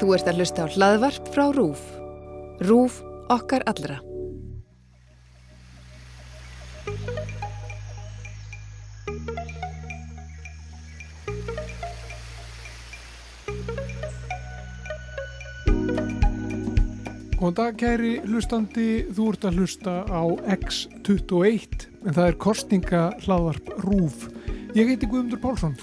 Þú 0.00 0.14
ert 0.16 0.28
að 0.30 0.38
hlusta 0.40 0.64
á 0.64 0.72
hlaðvarp 0.72 1.28
frá 1.34 1.44
RÚF. 1.54 1.82
RÚF 2.64 3.02
okkar 3.32 3.64
allra. 3.70 3.98
Góðan 17.42 17.56
dag 17.58 17.74
kæri 17.74 18.12
hlustandi, 18.22 18.90
þú 19.10 19.24
ert 19.32 19.44
að 19.48 19.56
hlusta 19.58 19.94
á 20.06 20.22
X21 20.54 21.88
en 22.06 22.14
það 22.14 22.28
er 22.28 22.38
kostninga 22.44 23.00
hlaðvarp 23.24 23.72
RÚF. 23.82 24.28
Ég 24.78 24.92
heiti 24.92 25.08
Guðmundur 25.10 25.42
Pálsson. 25.42 25.74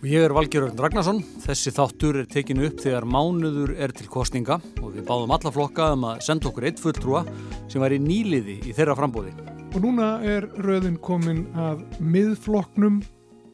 Og 0.00 0.06
ég 0.08 0.22
er 0.24 0.32
Valgerður 0.32 0.78
Ragnarsson. 0.80 1.18
Þessi 1.44 1.70
þáttur 1.76 2.22
er 2.22 2.28
tekinu 2.32 2.64
upp 2.70 2.78
þegar 2.80 3.04
mánuður 3.04 3.74
er 3.76 3.92
til 3.92 4.06
kostninga 4.08 4.56
og 4.80 4.94
við 4.94 5.04
báðum 5.04 5.34
alla 5.36 5.50
flokka 5.52 5.90
um 5.92 6.06
að 6.08 6.22
senda 6.24 6.48
okkur 6.48 6.64
eitt 6.70 6.78
fulltrúa 6.80 7.20
sem 7.68 7.82
var 7.84 7.92
í 7.92 7.98
nýliði 8.00 8.54
í 8.64 8.72
þeirra 8.72 8.94
frambóði. 8.96 9.34
Og 9.74 9.82
núna 9.84 10.06
er 10.24 10.46
röðin 10.64 10.96
komin 11.04 11.42
að 11.52 11.82
miðflokknum 12.00 13.02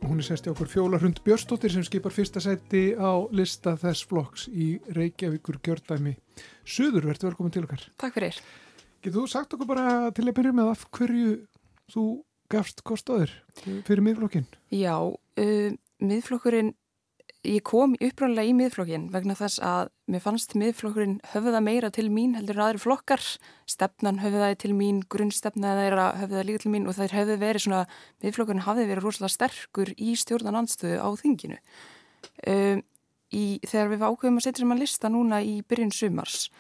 Hún 0.07 0.21
er 0.21 0.27
sest 0.29 0.47
í 0.47 0.53
okkur 0.53 0.69
Fjólarhund 0.71 1.19
Björstóttir 1.25 1.73
sem 1.73 1.83
skipar 1.83 2.13
fyrsta 2.15 2.39
seti 2.45 2.93
á 2.95 3.27
lista 3.35 3.73
þess 3.81 4.05
flokks 4.07 4.45
í 4.47 4.77
Reykjavíkur 4.95 5.57
gjörðdæmi. 5.67 6.13
Suður, 6.63 7.09
verður 7.09 7.33
velkomin 7.33 7.55
til 7.57 7.65
okkar. 7.65 7.83
Takk 7.99 8.15
fyrir. 8.15 8.39
Getur 9.03 9.25
þú 9.25 9.25
sagt 9.33 9.57
okkur 9.57 9.71
bara 9.73 10.13
til 10.15 10.29
að 10.29 10.37
byrja 10.37 10.55
með 10.55 10.71
af 10.77 10.85
hverju 10.95 11.33
þú 11.91 12.05
gafst 12.53 12.85
kostaður 12.87 13.33
fyrir 13.89 14.05
miðflokkin? 14.07 14.47
Já, 14.71 14.95
uh, 15.11 15.75
miðflokkurinn, 16.03 16.75
ég 17.47 17.63
kom 17.67 17.95
upprannlega 18.03 18.51
í 18.51 18.55
miðflokkin 18.59 19.07
vegna 19.13 19.37
þess 19.39 19.61
að 19.63 19.93
mér 20.11 20.23
fannst 20.25 20.57
miðflokkurinn 20.59 21.21
höfða 21.33 21.61
meira 21.63 21.91
til 21.95 22.09
mín 22.11 22.35
heldur 22.37 22.59
en 22.59 22.65
aðri 22.67 22.83
flokkar. 22.83 23.23
Stefnan 23.71 24.21
höfðaði 24.23 24.59
til 24.65 24.73
mín, 24.77 25.03
grunnstefnaði 25.13 25.87
þeirra 25.87 26.09
höfðaði 26.23 26.49
líka 26.49 26.65
til 26.65 26.75
mín 26.75 26.91
og 26.91 26.99
þeir 26.99 27.17
höfðu 27.21 27.39
verið 27.43 27.67
svona, 27.67 27.85
miðflokkurinn 28.25 28.67
hafði 28.67 28.89
verið 28.91 29.07
rosalega 29.07 29.35
sterkur 29.37 29.95
í 29.97 30.17
stjórnan 30.19 30.61
anstöðu 30.63 30.99
á 31.03 31.09
þinginu. 31.23 31.61
Um, 32.47 32.83
í, 33.33 33.45
þegar 33.67 33.93
við 33.93 34.05
ákveðum 34.07 34.41
að 34.41 34.47
setja 34.47 34.63
sem 34.63 34.75
að 34.75 34.83
lista 34.83 35.11
núna 35.13 35.41
í 35.45 35.57
byrjun 35.67 35.95
sumars, 35.95 36.51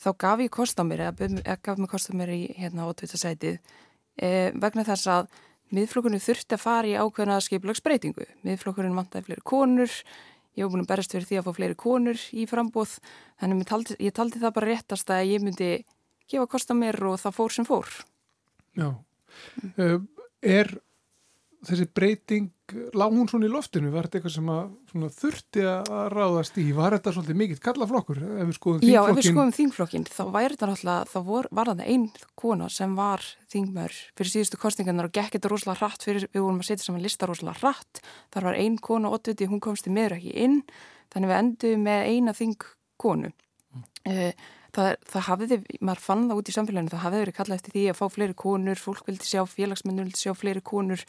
þá 0.00 0.10
gaf 0.20 0.44
ég 0.44 0.52
kost 0.54 0.80
á 0.80 0.84
mér, 0.86 1.08
eða, 1.10 1.56
gaf 1.62 1.80
mér 1.80 1.90
kost 1.90 2.10
á 2.10 2.14
mér 2.16 2.34
í 2.34 2.42
hérna 2.58 2.88
ótvitasætið, 2.90 3.58
eh, 4.18 4.50
vegna 4.54 4.86
þess 4.86 5.10
að 5.10 5.28
miðflokkurinn 5.74 6.22
þurfti 6.22 6.56
að 6.56 6.62
fara 6.62 6.90
í 6.90 6.94
ákveðna 6.98 7.40
skiplagsbreytingu. 7.44 8.26
Miðflokkurinn 8.44 8.96
vantaði 8.96 9.28
fleiri 9.28 9.44
konur, 9.46 9.92
ég 10.54 10.64
hef 10.64 10.72
búin 10.72 10.84
að 10.84 10.90
berast 10.92 11.14
fyrir 11.14 11.28
því 11.28 11.40
að 11.40 11.46
fá 11.48 11.58
fleiri 11.58 11.78
konur 11.78 12.24
í 12.32 12.46
frambóð, 12.50 12.98
þannig 13.42 13.68
taldi, 13.70 13.98
ég 14.04 14.16
taldi 14.16 14.42
það 14.42 14.56
bara 14.58 14.70
réttast 14.70 15.12
að 15.14 15.28
ég 15.32 15.44
myndi 15.44 15.70
gefa 16.30 16.48
kost 16.50 16.72
á 16.72 16.74
mér 16.76 17.00
og 17.08 17.18
það 17.22 17.36
fór 17.38 17.54
sem 17.54 17.68
fór. 17.68 17.90
Já. 18.78 18.88
Mm. 19.76 20.08
Er 20.44 20.70
þessi 21.68 21.86
breyting, 21.96 22.50
lág 22.96 23.12
hún 23.12 23.28
svona 23.28 23.48
í 23.48 23.50
loftinu, 23.52 23.90
var 23.92 24.06
þetta 24.06 24.18
eitthvað 24.18 24.34
sem 24.34 24.48
að 24.54 25.16
þurfti 25.18 25.64
að 25.68 25.90
ráðast 26.14 26.56
í? 26.60 26.64
Var 26.76 26.96
þetta 26.96 27.12
svolítið 27.16 27.38
mikill 27.40 27.60
kallaflokkur 27.64 28.20
ef 28.22 28.48
við 28.48 28.56
skoðum 28.56 28.80
þingflokkin? 28.80 28.94
Já, 28.94 29.00
ef 29.02 29.18
við 29.18 29.28
skoðum 29.28 29.54
þingflokkin, 29.58 30.06
þá 30.08 30.22
væri 30.34 30.56
þetta 30.56 30.70
náttúrulega, 30.70 31.10
þá 31.12 31.18
vor, 31.28 31.50
var 31.58 31.70
það 31.72 31.84
einn 31.84 32.08
kona 32.40 32.70
sem 32.72 32.96
var 32.98 33.28
þingmör 33.52 34.00
fyrir 34.16 34.32
síðustu 34.32 34.60
kostingarnar 34.64 35.10
og 35.10 35.14
gekk 35.18 35.36
þetta 35.36 35.52
rosalega 35.52 35.80
hratt 35.82 36.08
fyrir, 36.08 36.28
við 36.32 36.44
vorum 36.46 36.64
að 36.64 36.70
setja 36.70 36.88
saman 36.88 37.04
lista 37.04 37.28
rosalega 37.30 37.60
hratt, 37.60 38.02
þar 38.34 38.50
var 38.50 38.60
einn 38.64 38.80
kona 38.88 39.12
ótviti, 39.12 39.50
hún 39.50 39.62
komst 39.64 39.88
í 39.88 39.94
meður 39.94 40.18
ekki 40.18 40.34
inn, 40.46 40.60
þannig 41.14 41.34
við 41.34 41.40
endum 41.42 41.88
með 41.88 42.10
eina 42.10 42.36
þingkonu. 42.36 43.34
Mm. 43.74 44.44
Það, 44.74 44.88
það 45.06 45.26
hafiði, 45.28 45.56
maður 45.86 46.02
fann 46.02 46.24
það 46.26 46.38
út 46.40 46.48
í 46.50 46.52
samfélaginu, 46.56 46.90
það 46.90 47.02
hafiði 47.04 47.22
verið 47.22 47.36
kallað 47.36 47.58
eftir 47.60 47.74
því 47.76 47.82
að 47.90 47.98
fá 48.00 48.06
fleiri 48.10 48.34
konur, 48.42 48.80
fólk 48.82 49.06
vildi 49.06 49.28
sjá 49.28 49.42
félagsmennur, 49.46 50.08
vildi 50.08 50.18
sjá 50.18 50.34
fleiri 50.34 50.62
konur, 50.66 51.04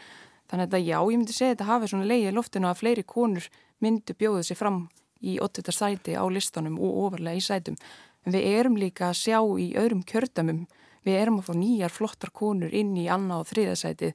Þannig 0.51 0.75
að 0.77 0.85
já, 0.85 0.97
ég 0.99 1.17
myndi 1.17 1.33
segja 1.33 1.51
að 1.51 1.55
þetta 1.55 1.69
hafi 1.71 1.89
svona 1.91 2.09
leiði 2.09 2.33
loftinu 2.35 2.69
að 2.69 2.81
fleiri 2.81 3.03
konur 3.03 3.47
myndu 3.83 4.15
bjóðu 4.17 4.43
sér 4.45 4.59
fram 4.59 4.79
í 5.25 5.37
8. 5.41 5.73
sæti 5.73 6.15
á 6.17 6.23
listanum 6.29 6.77
og 6.77 6.97
ofarlega 7.07 7.39
í 7.39 7.43
sætum. 7.43 7.77
En 8.25 8.33
við 8.33 8.47
erum 8.59 8.77
líka 8.77 9.09
að 9.09 9.21
sjá 9.21 9.39
í 9.41 9.71
öðrum 9.77 10.03
kjördamum, 10.05 10.65
við 11.05 11.19
erum 11.21 11.39
að 11.41 11.49
fá 11.49 11.53
nýjar 11.57 11.93
flottar 11.93 12.33
konur 12.33 12.73
inn 12.73 12.93
í 12.97 13.07
annað 13.11 13.43
og 13.43 13.49
þriða 13.51 13.77
sæti 13.79 14.11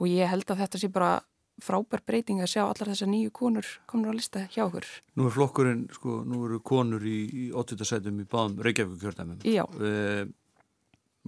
og 0.00 0.08
ég 0.08 0.30
held 0.32 0.48
að 0.48 0.62
þetta 0.64 0.80
sé 0.80 0.90
bara 0.92 1.12
frábær 1.60 2.00
breyting 2.08 2.40
að 2.40 2.54
sjá 2.54 2.62
allar 2.64 2.88
þessar 2.92 3.10
nýju 3.12 3.32
konur 3.36 3.68
komur 3.88 4.12
á 4.12 4.14
lista 4.16 4.46
hjá 4.52 4.64
okkur. 4.64 4.86
Nú 5.16 5.28
er 5.28 5.34
flokkurinn, 5.34 5.82
sko, 5.92 6.20
nú 6.24 6.44
eru 6.48 6.60
konur 6.64 7.04
í, 7.04 7.18
í 7.28 7.46
8. 7.52 7.76
sætum 7.84 8.22
í 8.22 8.28
báðum 8.28 8.62
Reykjavík 8.64 9.02
kjördamum. 9.02 9.42
Já. 9.44 9.64
Uh, 9.76 10.24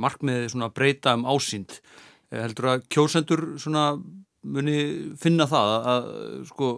markmiðið 0.01 0.55
svona 0.55 0.71
breyta 0.73 1.13
um 1.19 1.27
ásýnd 1.29 1.83
heldur 2.33 2.71
að 2.73 2.87
kjósendur 2.93 3.45
svona 3.63 3.87
muni 4.43 4.79
finna 5.21 5.47
það 5.51 5.75
að, 5.77 5.91
að 5.93 6.09
sko 6.51 6.71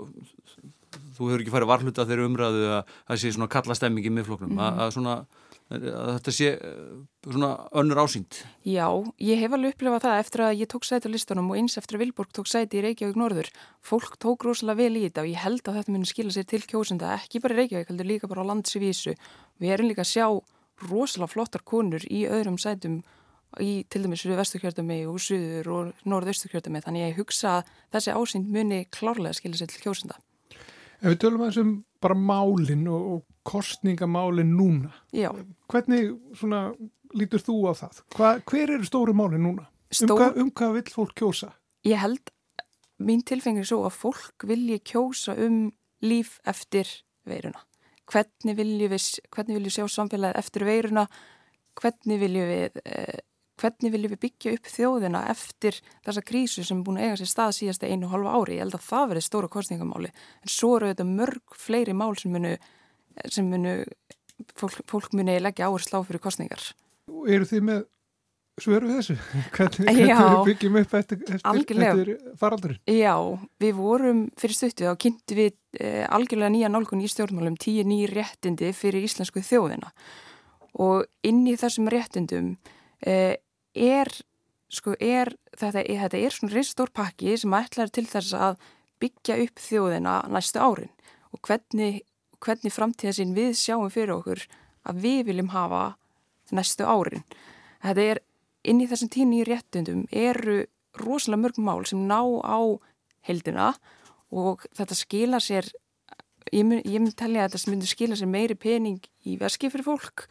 þú 1.14 1.30
hefur 1.30 1.44
ekki 1.44 1.54
farið 1.54 1.70
varhluta 1.70 2.04
þegar 2.08 2.28
umræðu 2.28 2.66
að 2.74 2.92
það 2.98 3.22
sé 3.22 3.32
svona 3.32 3.52
kalla 3.54 3.78
stemmingi 3.78 4.12
með 4.12 4.28
floknum 4.28 4.54
mm. 4.56 4.62
að, 4.66 4.82
að 4.84 4.94
svona 4.98 5.16
að 5.72 6.10
þetta 6.18 6.32
sé 6.34 6.48
svona 7.24 7.48
önnur 7.80 8.00
ásýnd. 8.04 8.40
Já, 8.68 8.84
ég 9.24 9.40
hef 9.40 9.54
alveg 9.56 9.74
upplifað 9.74 10.04
það 10.04 10.18
eftir 10.20 10.42
að 10.44 10.58
ég 10.60 10.70
tók 10.70 10.84
sæti 10.84 11.08
á 11.08 11.14
listanum 11.14 11.48
og 11.50 11.58
eins 11.58 11.78
eftir 11.80 11.96
að 11.96 12.04
Vilborg 12.04 12.34
tók 12.36 12.50
sæti 12.50 12.78
í 12.78 12.84
Reykjavík 12.84 13.16
Norður. 13.18 13.48
Fólk 13.80 14.18
tók 14.20 14.44
rosalega 14.44 14.82
vel 14.82 14.98
í 15.00 15.06
þetta 15.06 15.24
og 15.24 15.30
ég 15.32 15.40
held 15.40 15.64
að 15.64 15.80
þetta 15.80 15.94
muni 15.94 16.10
skila 16.10 16.34
sér 16.36 16.48
til 16.50 16.62
kjósenda 16.68 17.14
ekki 17.16 17.40
bara 17.40 17.56
í 17.56 17.60
Reykjavík, 17.62 17.90
heldur 17.90 18.10
líka 18.10 18.30
bara 18.30 18.44
á 18.44 18.50
landsvísu. 18.52 19.16
Við 19.62 19.74
erum 19.74 19.88
líka 19.88 20.04
að 20.04 20.12
sjá 20.12 20.26
rosalega 20.84 21.32
flottar 21.32 21.64
konur 21.64 22.04
í 22.10 22.26
öðrum 22.28 22.60
sætum 22.60 23.00
í 23.62 23.84
til 23.90 24.04
dæmis 24.04 24.24
vesturkjörðumi 24.26 25.00
og 25.10 25.20
suður 25.22 25.70
og 25.74 26.06
norðausturkjörðumi 26.08 26.82
þannig 26.84 27.04
að 27.04 27.10
ég 27.10 27.18
hugsa 27.20 27.58
að 27.58 27.74
þessi 27.96 28.16
ásýnd 28.16 28.50
muni 28.54 28.80
klárlega 28.94 29.38
skilja 29.38 29.62
sér 29.62 29.72
til 29.72 29.84
kjósenda. 29.84 30.18
Ef 31.02 31.12
við 31.12 31.20
tölum 31.20 31.44
að 31.44 31.52
þessum 31.52 31.72
bara 32.04 32.16
málinn 32.16 32.86
og, 32.88 33.08
og 33.14 33.24
kostningamálinn 33.44 34.54
núna, 34.56 34.92
Já. 35.12 35.28
hvernig 35.68 36.14
svona 36.38 36.70
lítur 37.14 37.42
þú 37.44 37.58
á 37.68 37.72
það? 37.76 38.00
Hva, 38.16 38.30
hver 38.48 38.72
eru 38.76 38.88
stóru 38.88 39.14
málinn 39.16 39.44
núna? 39.44 39.66
Um 39.68 39.94
Stór... 39.94 40.10
Um, 40.10 40.18
hvað, 40.18 40.40
um 40.42 40.50
hvað 40.50 40.72
vil 40.78 40.94
fólk 40.94 41.14
kjósa? 41.20 41.50
Ég 41.86 42.00
held, 42.00 42.32
mín 43.04 43.22
tilfengir 43.26 43.66
er 43.66 43.68
svo 43.68 43.84
að 43.86 43.98
fólk 43.98 44.46
vilji 44.48 44.80
kjósa 44.80 45.36
um 45.44 45.68
líf 46.04 46.38
eftir 46.48 46.88
veiruna. 47.28 47.62
Hvernig 48.10 48.58
viljum 48.58 48.92
við, 48.92 49.06
hvernig 49.32 49.58
viljum 49.58 49.70
við 49.70 49.76
sjá 49.76 49.92
samfélagið 49.92 50.40
eftir 50.40 50.66
veiruna? 50.68 51.06
Hvernig 51.80 52.20
viljum 52.20 52.50
við... 52.50 52.82
Eh, 52.84 53.22
hvernig 53.60 53.94
viljum 53.94 54.14
við 54.14 54.22
byggja 54.24 54.54
upp 54.56 54.70
þjóðina 54.72 55.22
eftir 55.30 55.78
þessa 56.06 56.24
krísu 56.26 56.64
sem 56.66 56.80
er 56.80 56.86
búin 56.86 57.00
að 57.00 57.08
eiga 57.08 57.20
sér 57.20 57.30
stað 57.30 57.54
síðast 57.58 57.86
einu 57.86 58.08
og 58.08 58.14
halva 58.16 58.34
ári. 58.38 58.58
Ég 58.58 58.64
held 58.66 58.78
að 58.78 58.86
það 58.88 59.08
verði 59.12 59.24
stóra 59.28 59.50
kostningamáli. 59.52 60.12
En 60.42 60.54
svo 60.56 60.74
eru 60.78 60.90
þetta 60.92 61.08
mörg 61.08 61.58
fleiri 61.66 61.96
mál 61.96 62.12
sem 62.20 62.34
munu, 62.34 62.54
sem 63.28 63.50
munu 63.50 63.76
fólk, 64.58 64.80
fólk 64.90 65.14
muni 65.14 65.38
leggja 65.42 65.70
áherslu 65.70 66.02
á 66.02 66.06
fyrir 66.06 66.24
kostningar. 66.24 66.70
Eru 67.30 67.46
þið 67.48 67.66
með 67.68 67.84
svöru 68.62 68.90
þessu? 68.92 69.16
Hvernig, 69.54 69.88
hvernig 69.88 70.48
byggjum 70.48 70.78
upp 70.80 70.94
eftir, 70.98 71.22
eftir, 71.36 71.80
eftir 71.88 72.12
faraldurinn? 72.40 72.80
Já, 72.90 73.14
við 73.62 73.78
vorum 73.78 74.26
fyrir 74.40 74.58
stuttu 74.58 74.90
og 74.90 75.00
kynntu 75.02 75.38
við 75.38 75.56
eh, 75.80 76.04
algjörlega 76.06 76.52
nýja 76.54 76.70
nálgun 76.72 77.02
í 77.02 77.10
stjórnmálum 77.10 77.58
tíu 77.60 77.86
nýjir 77.88 78.14
réttindi 78.14 78.70
fyrir 78.76 79.06
íslensku 79.06 79.42
þjóðina 79.44 79.90
og 80.82 81.06
inn 81.26 81.42
í 81.46 81.56
þessum 81.58 81.90
réttindum 81.92 82.54
eh, 83.06 83.36
er, 83.74 84.10
sko, 84.72 84.94
er 85.00 85.34
þetta, 85.56 85.84
þetta 85.84 86.20
er 86.20 86.34
svona 86.34 86.54
risastór 86.54 86.92
pakki 86.94 87.36
sem 87.40 87.56
ætlar 87.56 87.92
til 87.92 88.06
þess 88.10 88.34
að 88.38 88.58
byggja 89.02 89.38
upp 89.44 89.60
þjóðina 89.60 90.18
næstu 90.32 90.62
árin 90.62 90.92
og 91.34 91.42
hvernig, 91.44 92.04
hvernig 92.42 92.72
framtíðasinn 92.72 93.34
við 93.36 93.56
sjáum 93.58 93.90
fyrir 93.92 94.14
okkur 94.16 94.44
að 94.86 95.00
við 95.02 95.20
viljum 95.30 95.50
hafa 95.54 95.96
næstu 96.54 96.86
árin. 96.86 97.24
Þetta 97.82 98.06
er 98.14 98.20
inn 98.64 98.80
í 98.80 98.88
þessum 98.88 99.10
tíni 99.12 99.42
í 99.42 99.46
réttundum 99.48 100.04
eru 100.12 100.62
rosalega 101.00 101.42
mörg 101.42 101.60
mál 101.60 101.84
sem 101.88 102.04
ná 102.08 102.20
á 102.22 102.58
heldina 103.26 103.72
og 104.34 104.64
þetta 104.76 104.98
skila 104.98 105.40
sér, 105.42 105.66
ég 106.52 106.66
mun, 106.66 106.80
mun 106.84 107.12
tellja 107.16 107.46
að 107.46 107.56
þetta 107.56 107.72
myndur 107.72 107.90
skila 107.90 108.18
sér 108.18 108.30
meiri 108.30 108.56
pening 108.58 109.04
í 109.26 109.36
veski 109.40 109.70
fyrir 109.72 109.86
fólk, 109.86 110.26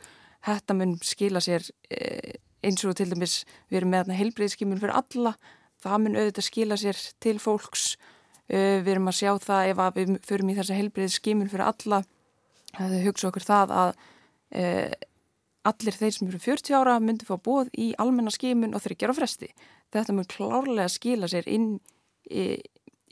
þetta 0.46 0.78
mun 0.78 0.96
skila 1.04 1.42
sér 1.44 1.66
e, 1.90 2.40
eins 2.64 2.84
og 2.88 2.96
til 2.98 3.10
dæmis 3.12 3.44
við 3.70 3.82
erum 3.82 3.94
með 3.94 4.14
heilbreyðskimun 4.18 4.82
fyrir 4.82 4.98
alla, 4.98 5.36
það 5.84 6.04
mun 6.04 6.20
auðvitað 6.20 6.48
skila 6.48 6.80
sér 6.80 7.00
til 7.24 7.38
fólks, 7.44 7.94
við 8.48 8.92
erum 8.94 9.10
að 9.12 9.20
sjá 9.20 9.32
það 9.44 9.70
ef 9.72 9.82
við 9.96 10.14
förum 10.28 10.52
í 10.52 10.58
þessa 10.58 10.78
heilbreyðskimun 10.78 11.52
fyrir 11.52 11.68
alla, 11.68 12.04
það 12.76 13.00
hugsa 13.08 13.30
okkur 13.30 13.48
það 13.48 13.74
að 13.80 13.94
uh, 13.94 14.94
allir 15.68 15.96
þeir 15.96 16.16
sem 16.16 16.30
eru 16.30 16.42
40 16.42 16.76
ára 16.78 17.00
myndi 17.00 17.28
fá 17.28 17.36
bóð 17.40 17.72
í 17.80 17.94
almenna 18.02 18.32
skimun 18.34 18.76
og 18.76 18.84
þryggjar 18.84 19.14
á 19.16 19.18
fresti. 19.18 19.50
Þetta 19.94 20.16
mun 20.16 20.30
klárlega 20.30 20.90
skila 20.92 21.30
sér 21.32 21.48
inn 21.48 21.78
í, 22.28 22.58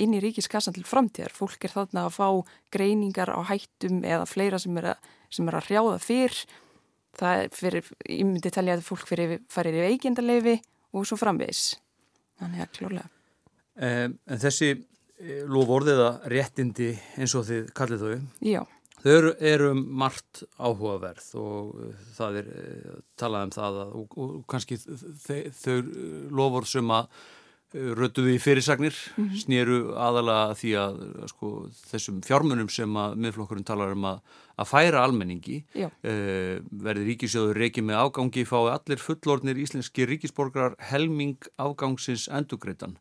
inn 0.02 0.16
í 0.18 0.22
ríkiskassan 0.24 0.76
til 0.76 0.86
framtíðar. 0.88 1.34
Fólk 1.36 1.64
er 1.64 1.74
þarna 1.76 2.08
að 2.10 2.18
fá 2.18 2.28
greiningar 2.74 3.32
á 3.32 3.40
hættum 3.48 4.02
eða 4.04 4.28
fleira 4.28 4.60
sem 4.60 4.78
er 4.82 4.92
að, 4.94 5.08
sem 5.32 5.48
er 5.48 5.60
að 5.60 5.70
hrjáða 5.70 5.98
fyrr. 6.04 6.42
Það 7.20 7.42
er 7.44 7.50
fyrir, 7.56 7.88
ég 8.08 8.28
myndi 8.28 8.52
talja 8.54 8.78
að 8.78 8.86
fólk 8.88 9.08
fyrir, 9.10 9.40
farir 9.52 9.78
í 9.78 9.88
veikindarleifi 9.90 10.58
og 10.96 11.08
svo 11.08 11.18
framvegis. 11.20 11.74
Þannig 12.42 12.64
að 12.64 12.72
klólega. 12.78 13.10
En 13.82 14.16
þessi 14.42 14.70
eh, 14.74 15.42
lofórðiða 15.50 16.12
réttindi 16.32 16.92
eins 17.18 17.36
og 17.38 17.48
þið 17.48 17.74
kallið 17.78 18.06
þau, 18.06 18.16
Já. 18.46 18.62
þau 19.04 19.12
eru, 19.52 19.74
margt 19.76 20.44
áhugaverð 20.60 21.30
og 21.42 21.84
eh, 21.86 22.08
það 22.18 22.42
er 22.42 22.50
eh, 22.56 22.98
talað 23.20 23.48
um 23.48 23.54
það 23.58 23.80
að, 23.84 23.94
og, 24.00 24.18
og 24.18 24.34
kannski 24.52 24.80
þau, 24.82 25.38
þau 25.62 25.78
lofórð 26.42 26.74
sem 26.74 26.96
að 26.98 27.22
rötuðu 27.72 28.34
í 28.36 28.40
fyrirsagnir, 28.42 28.96
mm 29.16 29.24
-hmm. 29.24 29.40
snýru 29.40 29.78
aðalega 29.96 30.56
því 30.60 30.72
að 30.82 30.98
sko, 31.32 31.52
þessum 31.88 32.22
fjármunum 32.26 32.70
sem 32.70 32.98
að 33.00 33.16
miðflokkurinn 33.24 33.68
talar 33.68 33.94
um 33.96 34.06
að, 34.10 34.20
að 34.60 34.68
færa 34.68 35.04
almenningi 35.06 35.64
uh, 35.80 36.60
verði 36.70 37.06
ríkisjóður 37.08 37.56
reiki 37.64 37.82
með 37.82 38.04
ágangi 38.04 38.44
fái 38.46 38.72
allir 38.74 39.00
fullornir 39.00 39.56
íslenski 39.56 40.06
ríkisborgarar 40.06 40.76
helming 40.92 41.40
ágangsins 41.58 42.28
endugreitan 42.28 42.98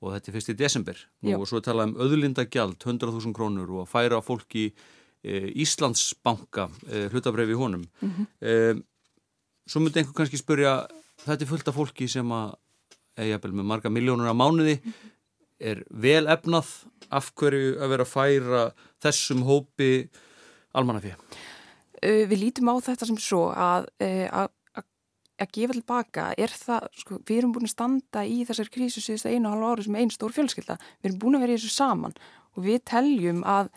og 0.00 0.12
þetta 0.12 0.30
er 0.30 0.34
fyrst 0.36 0.52
í 0.52 0.56
desember. 0.56 0.96
Nú, 1.22 1.40
og 1.40 1.48
svo 1.48 1.60
tala 1.60 1.84
um 1.84 1.96
öðlindagjald 1.96 2.78
100.000 2.80 3.32
krónur 3.36 3.68
og 3.68 3.86
að 3.86 3.92
færa 3.92 4.20
fólki 4.20 4.70
uh, 4.72 5.48
Íslandsbanka 5.56 6.68
uh, 6.68 7.08
hlutabreyfi 7.08 7.56
í 7.56 7.60
honum. 7.60 7.88
Mm 8.00 8.10
-hmm. 8.10 8.84
Svo 9.66 9.80
myndi 9.80 10.00
einhver 10.00 10.14
kannski 10.14 10.36
spurja 10.36 10.88
þetta 11.24 11.44
er 11.44 11.48
fullt 11.48 11.68
af 11.68 11.76
fólki 11.76 12.08
sem 12.08 12.26
að 12.26 12.54
eða 13.24 13.52
með 13.52 13.68
marga 13.72 13.92
miljónur 13.92 14.30
á 14.30 14.36
mánuði 14.36 14.78
er 15.60 15.82
vel 15.90 16.24
efnað 16.30 16.70
af 17.12 17.32
hverju 17.36 17.76
að 17.82 17.92
vera 17.92 18.06
að 18.06 18.12
færa 18.14 18.62
þessum 19.02 19.42
hópi 19.48 19.90
almannafíð? 20.76 21.18
Uh, 22.00 22.24
við 22.30 22.38
lítum 22.46 22.70
á 22.72 22.74
þetta 22.80 23.10
sem 23.10 23.20
svo 23.20 23.50
að 23.52 23.90
uh, 24.00 24.48
að 25.40 25.52
gefa 25.56 25.76
tilbaka 25.76 26.24
er 26.38 26.52
það, 26.52 26.88
sko, 27.00 27.18
við 27.24 27.38
erum 27.40 27.52
búin 27.54 27.68
að 27.68 27.74
standa 27.74 28.24
í 28.28 28.42
þessar 28.48 28.70
krísu 28.72 29.02
síðust 29.02 29.28
að 29.28 29.36
einu 29.36 29.48
og 29.48 29.54
halva 29.54 29.70
ári 29.74 29.86
sem 29.86 29.96
einn 30.00 30.12
stór 30.12 30.34
fjölskylda, 30.36 30.76
við 31.00 31.10
erum 31.10 31.20
búin 31.22 31.38
að 31.38 31.44
vera 31.44 31.54
í 31.54 31.60
þessu 31.60 31.72
saman 31.74 32.16
og 32.56 32.66
við 32.66 32.82
teljum 32.90 33.40
að 33.48 33.70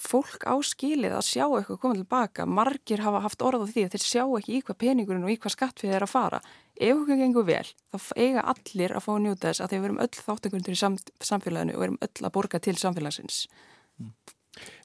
fólk 0.00 0.46
á 0.48 0.56
skilið 0.64 1.14
að 1.18 1.26
sjá 1.28 1.44
eitthvað 1.44 1.80
koma 1.82 1.98
tilbaka, 1.98 2.46
margir 2.48 3.02
hafa 3.04 3.20
haft 3.26 3.42
orð 3.44 3.66
á 3.68 3.70
því 3.70 3.84
að 3.84 3.94
þeir 3.94 4.04
sjá 4.06 4.22
ekki 4.24 4.56
í 4.56 4.62
hvað 4.64 4.78
peningurinn 4.80 5.26
og 5.26 5.32
í 5.32 5.38
hvað 5.40 5.56
skattfið 5.56 5.96
er 5.96 6.06
að 6.06 6.12
fara. 6.14 6.40
Ef 6.80 7.02
okkur 7.02 7.20
gengur 7.20 7.44
vel, 7.48 7.66
þá 7.92 7.98
eiga 8.16 8.44
allir 8.54 8.94
að 8.96 9.04
fá 9.04 9.10
að 9.12 9.24
njóta 9.26 9.50
þess 9.50 9.64
að 9.64 9.74
þeir 9.74 9.82
verum 9.84 10.00
öll 10.00 10.22
þáttökundur 10.28 10.76
í 10.76 10.80
sam 10.80 10.96
samfélaginu 11.20 11.76
og 11.76 11.84
verum 11.84 12.00
öll 12.06 12.24
að 12.24 12.32
borga 12.38 12.62
til 12.64 12.76
samfélagsins. 12.80 13.42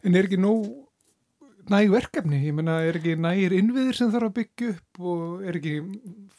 En 0.04 0.20
er 0.20 0.28
ekki 0.28 0.42
nóg 0.44 0.68
næg 1.72 1.96
verkefni? 1.96 2.44
Ég 2.44 2.60
menna, 2.60 2.82
er 2.84 3.00
ekki 3.00 3.16
nægir 3.16 3.56
innviðir 3.56 3.96
sem 3.98 4.12
þarf 4.12 4.34
að 4.34 4.38
byggja 4.42 4.76
upp 4.76 5.04
og 5.14 5.48
er 5.48 5.62
ekki 5.62 5.78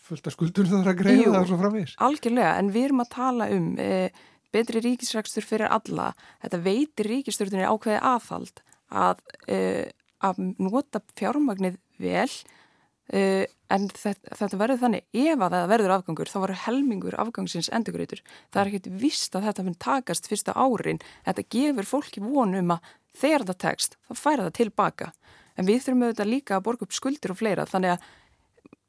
fullt 0.06 0.28
af 0.28 0.36
skuldur 0.36 0.68
sem 0.68 0.82
þarf 0.82 0.92
að 0.92 1.00
greiða 1.00 1.34
það 1.38 1.48
svo 1.48 1.60
framvegis? 1.64 1.98
Algjörlega, 2.04 2.56
en 2.60 2.72
við 2.76 2.90
erum 2.90 3.06
að 3.06 3.14
tala 3.16 3.52
um... 3.56 3.70
Eh, 3.80 4.24
betri 4.54 4.80
ríkisrækstur 4.80 5.44
fyrir 5.44 5.68
alla, 5.72 6.12
þetta 6.40 6.60
veitir 6.64 7.10
ríkistjórnir 7.10 7.68
ákveði 7.68 7.98
aðfald 8.00 8.62
að, 8.90 9.22
uh, 9.50 9.84
að 10.26 10.42
nota 10.58 11.02
fjármagnið 11.18 11.78
vel 12.02 12.28
uh, 12.28 13.44
en 13.72 13.88
þetta, 13.90 14.34
þetta 14.38 14.60
verður 14.60 14.82
þannig, 14.82 15.06
ef 15.16 15.42
að 15.42 15.56
það 15.56 15.70
verður 15.72 15.94
afgangur 15.96 16.30
þá 16.30 16.36
verður 16.42 16.62
helmingur 16.66 17.16
afgangsins 17.22 17.70
endurgreitur. 17.74 18.22
Það 18.54 18.60
er 18.62 18.70
ekkert 18.70 19.00
vist 19.02 19.36
að 19.36 19.48
þetta 19.48 19.66
mun 19.66 19.80
takast 19.82 20.30
fyrsta 20.30 20.54
árin, 20.54 21.02
þetta 21.26 21.46
gefur 21.56 21.90
fólki 21.90 22.22
vonum 22.22 22.76
að 22.76 22.92
þegar 23.16 23.46
það 23.50 23.58
tekst, 23.64 23.98
þá 24.06 24.14
færa 24.20 24.46
það 24.46 24.54
tilbaka. 24.60 25.10
En 25.56 25.66
við 25.66 25.82
þurfum 25.82 26.06
auðvitað 26.06 26.30
líka 26.30 26.58
að 26.58 26.64
borga 26.68 26.86
upp 26.86 26.94
skuldir 26.94 27.32
og 27.32 27.40
fleira, 27.40 27.66
þannig 27.66 27.96
að 27.96 28.08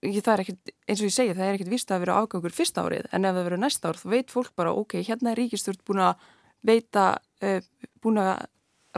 það 0.04 0.34
er 0.34 0.44
ekkert, 0.44 0.74
eins 0.86 1.02
og 1.02 1.08
ég 1.08 1.16
segi, 1.16 1.36
það 1.38 1.48
er 1.48 1.58
ekkert 1.58 1.74
vist 1.74 1.92
að 1.92 2.04
vera 2.04 2.18
afgangur 2.22 2.54
fyrsta 2.54 2.84
árið, 2.86 3.08
en 3.16 3.26
ef 3.26 3.38
það 3.38 3.48
verður 3.48 3.64
næsta 3.64 3.90
ár 3.90 3.98
þá 3.98 4.08
veit 4.12 4.34
fólk 4.34 4.52
bara, 4.60 4.74
ok, 4.78 5.00
hérna 5.08 5.32
er 5.32 5.42
ríkistjórn 5.42 5.82
búin 5.88 6.04
að 6.06 6.28
veita, 6.68 7.06
uh, 7.42 7.88
búin 8.04 8.22
að 8.22 8.46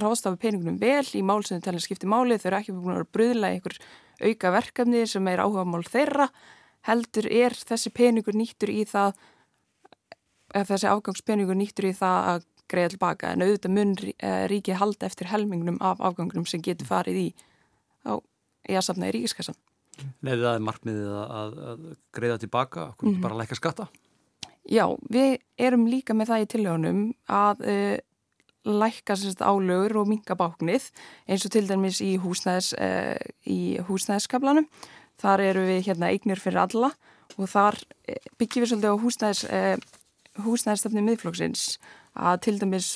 ráðstafa 0.04 0.40
peningunum 0.42 0.80
vel 0.82 1.06
í 1.16 1.24
mál 1.26 1.42
sem 1.48 1.62
talin 1.62 1.84
skipti 1.84 2.10
máli, 2.10 2.38
þau 2.40 2.48
eru 2.52 2.60
ekki 2.60 2.76
búin 2.76 2.94
að 2.94 3.00
vera 3.00 3.14
bröðlega 3.18 3.58
einhver 3.58 3.78
auka 4.20 4.54
verkefni 4.56 5.04
sem 5.08 5.28
er 5.32 5.44
áhuga 5.44 5.66
mál 5.68 5.84
þeirra, 5.88 6.30
heldur 6.88 7.28
er 7.32 7.56
þessi 7.56 7.92
peningur 7.96 8.38
nýttur 8.38 8.72
í 8.72 8.86
það 8.88 9.14
þessi 10.50 10.90
afgangspeningur 10.90 11.58
nýttur 11.58 11.90
í 11.90 11.94
það 11.98 12.30
að 12.34 12.48
greiða 12.70 12.94
tilbaka, 12.94 13.32
en 13.34 13.44
auðvitað 13.46 13.74
mun 13.74 13.96
uh, 13.98 14.44
ríkið 14.50 14.78
halda 14.78 15.08
eftir 15.10 15.30
helmingunum 15.32 15.80
af 15.82 16.02
afgangunum 16.06 16.46
sem 16.50 16.62
getur 16.62 16.90
farið 16.90 17.18
í 17.18 17.28
á, 18.06 18.14
í 18.70 18.78
að 18.78 18.86
safna 18.86 19.10
í 19.10 19.16
ríkiskassan 19.18 19.58
Leðið 20.24 20.46
það 20.46 20.54
er 20.54 20.62
markmiðið 20.64 21.16
að, 21.20 21.58
að 21.72 21.82
greiða 22.16 22.38
tilbaka, 22.44 22.86
mm 22.94 23.08
-hmm. 23.10 23.24
bara 23.24 23.40
læka 23.42 23.58
skatta? 23.58 23.88
Já, 24.70 24.86
við 25.10 25.40
erum 25.58 25.88
líka 25.90 26.14
með 26.14 26.32
það 26.32 26.44
í 26.44 26.50
tilhjónum 26.54 27.02
að 27.26 27.64
uh, 27.66 27.98
læka 28.66 29.16
sérst, 29.16 29.44
álögur 29.44 30.02
og 30.02 30.10
minga 30.10 30.36
báknið 30.36 30.90
eins 31.28 31.46
og 31.46 31.54
til 31.54 31.68
dæmis 31.70 32.02
í, 32.04 32.18
húsnæðis, 32.22 32.74
uh, 32.76 33.16
í 33.48 33.80
húsnæðiskablanum. 33.88 34.68
Þar 35.20 35.46
eru 35.50 35.64
við 35.68 35.86
hérna 35.88 36.12
eignir 36.14 36.40
fyrir 36.40 36.64
alla 36.64 36.92
og 37.38 37.48
þar 37.52 37.80
byggjum 38.40 38.66
við 38.66 38.72
svolítið 38.74 38.94
á 38.96 39.04
húsnæðis, 39.04 39.44
uh, 39.48 39.78
húsnæðistafni 40.46 41.04
miðflóksins 41.06 41.78
að 42.20 42.42
til 42.48 42.58
dæmis 42.62 42.94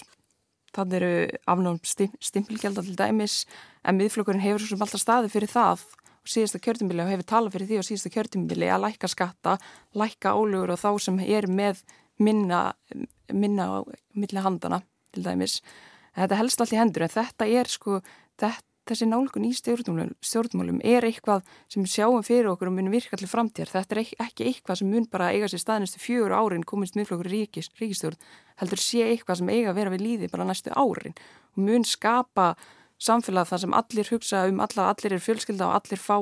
þannig 0.73 0.99
eru 0.99 1.11
afnáðum 1.49 1.81
stimpilgjaldar 2.23 2.87
til 2.87 2.95
dæmis 2.97 3.43
en 3.85 3.99
miðflokkurinn 3.99 4.43
hefur 4.43 4.63
svo 4.63 4.73
sem 4.73 4.85
alltaf 4.85 5.03
staði 5.03 5.31
fyrir 5.33 5.51
það 5.51 5.83
og 6.23 6.31
síðasta 6.31 6.61
kjörtumbili 6.63 7.03
og 7.03 7.11
hefur 7.11 7.29
talað 7.29 7.57
fyrir 7.57 7.69
því 7.69 7.81
og 7.81 7.87
síðasta 7.87 8.13
kjörtumbili 8.13 8.71
að 8.71 8.85
lækka 8.87 9.11
skatta, 9.11 9.57
lækka 9.99 10.33
ólugur 10.39 10.73
og 10.73 10.81
þá 10.81 10.89
sem 11.05 11.19
er 11.25 11.49
með 11.51 11.83
minna, 12.23 12.63
minna 13.33 13.69
á 13.69 13.77
milli 14.15 14.43
handana 14.43 14.81
til 15.13 15.25
dæmis. 15.25 15.61
Þetta 16.17 16.37
helst 16.37 16.61
allt 16.61 16.75
í 16.75 16.79
hendur 16.79 17.05
en 17.05 17.13
þetta 17.13 17.47
er 17.49 17.69
sko, 17.71 18.01
þetta, 18.37 18.61
þessi 18.89 19.07
nálgun 19.07 19.47
í 19.47 19.53
stjórnmálum, 19.55 20.11
stjórnmálum 20.21 20.81
er 20.83 21.07
eitthvað 21.07 21.45
sem 21.71 21.85
sjáum 21.87 22.25
fyrir 22.25 22.51
okkur 22.51 22.69
og 22.69 22.75
munum 22.75 22.93
virka 22.93 23.17
allir 23.17 23.31
framtíðar. 23.31 23.71
Þetta 23.71 23.95
er 23.95 24.01
ekki 24.27 24.47
eitthvað 24.49 24.81
sem 24.81 24.91
mun 24.91 25.07
bara 25.09 25.31
eiga 25.33 25.49
sér 25.49 25.63
staðnistu 25.63 26.01
fjögur 26.03 26.35
árin 26.35 26.67
komist 26.67 26.97
miðflokkur 26.99 27.31
ríkis, 27.31 27.71
ríkistjórn, 27.79 28.19
heldur 28.61 28.81
sé 28.83 29.07
eitthvað 29.07 29.41
sem 29.41 29.53
eiga 29.53 29.71
að 29.71 29.79
vera 29.79 29.93
við 29.95 30.05
líði 30.05 30.31
bara 30.33 30.47
næstu 30.49 30.75
árin 30.75 31.15
og 31.53 31.61
mun 31.63 31.85
skapa 31.87 32.53
samfélag 33.01 33.49
þar 33.49 33.63
sem 33.63 33.77
allir 33.77 34.09
hugsa 34.13 34.45
um 34.49 34.61
alla, 34.63 34.89
allir 34.91 35.15
er 35.15 35.23
fjölskylda 35.23 35.69
og 35.69 35.77
allir 35.79 36.01
fá 36.01 36.17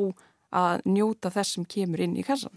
að 0.52 0.84
njóta 0.86 1.32
þess 1.32 1.58
sem 1.58 1.68
kemur 1.68 2.04
inn 2.04 2.18
í 2.20 2.26
kassan. 2.28 2.54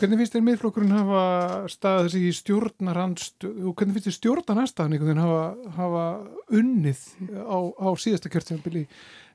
Hvernig 0.00 0.16
finnst 0.22 0.32
þér 0.32 0.44
miðflokkurinn 0.46 0.92
hafa 0.96 1.22
staðið 1.68 2.06
þessi 2.06 2.20
í 2.24 2.36
stjórnarhandstu 2.38 3.50
og 3.68 3.74
hvernig 3.76 3.96
finnst 3.96 4.06
þér 4.08 4.14
stjórnarhandstaðan 4.16 4.94
einhvern 4.96 5.10
veginn 5.10 5.20
hafa, 5.20 5.42
hafa 5.76 6.04
unnið 6.56 7.02
á, 7.44 7.58
á 7.76 7.88
síðasta 8.00 8.32
kjörtjafnbili? 8.32 8.86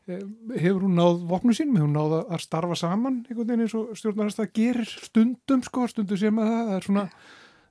Eh, 0.09 0.23
hefur 0.63 0.87
hún 0.87 0.97
náð 0.97 1.21
vopnu 1.29 1.53
sínum, 1.53 1.77
hefur 1.77 1.91
hún 1.91 1.97
náð 1.99 2.15
að 2.23 2.41
starfa 2.41 2.77
saman 2.81 3.21
einhvern 3.27 3.51
veginn 3.51 3.65
eins 3.67 3.77
og 3.77 3.93
stjórnarhandstað 3.99 4.53
gerir 4.57 4.89
stundum 4.89 5.61
sko, 5.65 5.85
stundum 5.91 6.21
sem 6.23 6.41
að 6.41 6.53
það, 6.55 6.71
er 6.75 6.87
svona 6.87 7.07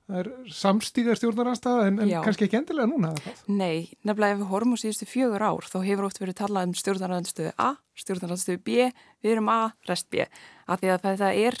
það 0.05 0.19
er 0.21 0.29
samstígar 0.55 1.19
stjórnaranstæða 1.19 1.87
en, 1.89 1.97
en 2.05 2.13
kannski 2.25 2.45
ekki 2.47 2.59
endilega 2.61 2.87
núna 2.91 3.11
Nei, 3.49 3.89
nefnilega 4.05 4.37
ef 4.37 4.43
við 4.43 4.51
horfum 4.51 4.77
á 4.77 4.81
síðustu 4.83 5.07
fjögur 5.09 5.43
ár 5.47 5.67
þá 5.67 5.79
hefur 5.87 6.07
oft 6.07 6.21
verið 6.21 6.37
talað 6.43 6.69
um 6.69 6.75
stjórnarandstöðu 6.79 7.55
A 7.57 7.71
stjórnarandstöðu 7.99 8.61
B, 8.67 8.87
við 9.25 9.35
erum 9.35 9.51
A 9.51 9.59
rest 9.89 10.07
B, 10.13 10.27
af 10.67 10.83
því 10.83 10.93
að 10.93 11.07
það 11.07 11.41
er 11.41 11.59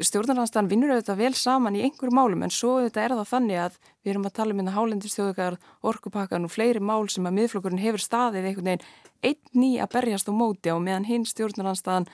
stjórnaranstæðan 0.00 0.68
vinnur 0.70 0.92
auðvitað 0.94 1.20
vel 1.20 1.34
saman 1.38 1.76
í 1.76 1.82
einhverju 1.84 2.14
málum 2.16 2.44
en 2.46 2.52
svo 2.52 2.78
auðvitað 2.78 3.04
er 3.04 3.14
það 3.18 3.30
þannig 3.30 3.60
að 3.62 3.78
við 3.84 4.12
erum 4.12 4.28
að 4.28 4.36
tala 4.38 4.54
um 4.54 4.60
hérna 4.60 4.74
hálendistjóðugar 4.74 5.56
orkupakkan 5.90 6.48
og 6.48 6.52
fleiri 6.54 6.80
mál 6.80 7.08
sem 7.12 7.28
að 7.28 7.36
miðflokkurinn 7.38 7.82
hefur 7.82 8.02
staðið 8.02 8.48
einhvern 8.48 8.70
veginn 8.70 8.86
einn 9.24 9.60
ný 9.60 9.70
að 9.80 9.92
berjast 9.94 10.30
á 10.30 10.32
móti 10.34 10.72
á 10.72 10.76
meðan 10.80 11.08
hinn 11.08 11.26
stjórnaranstæðan 11.28 12.08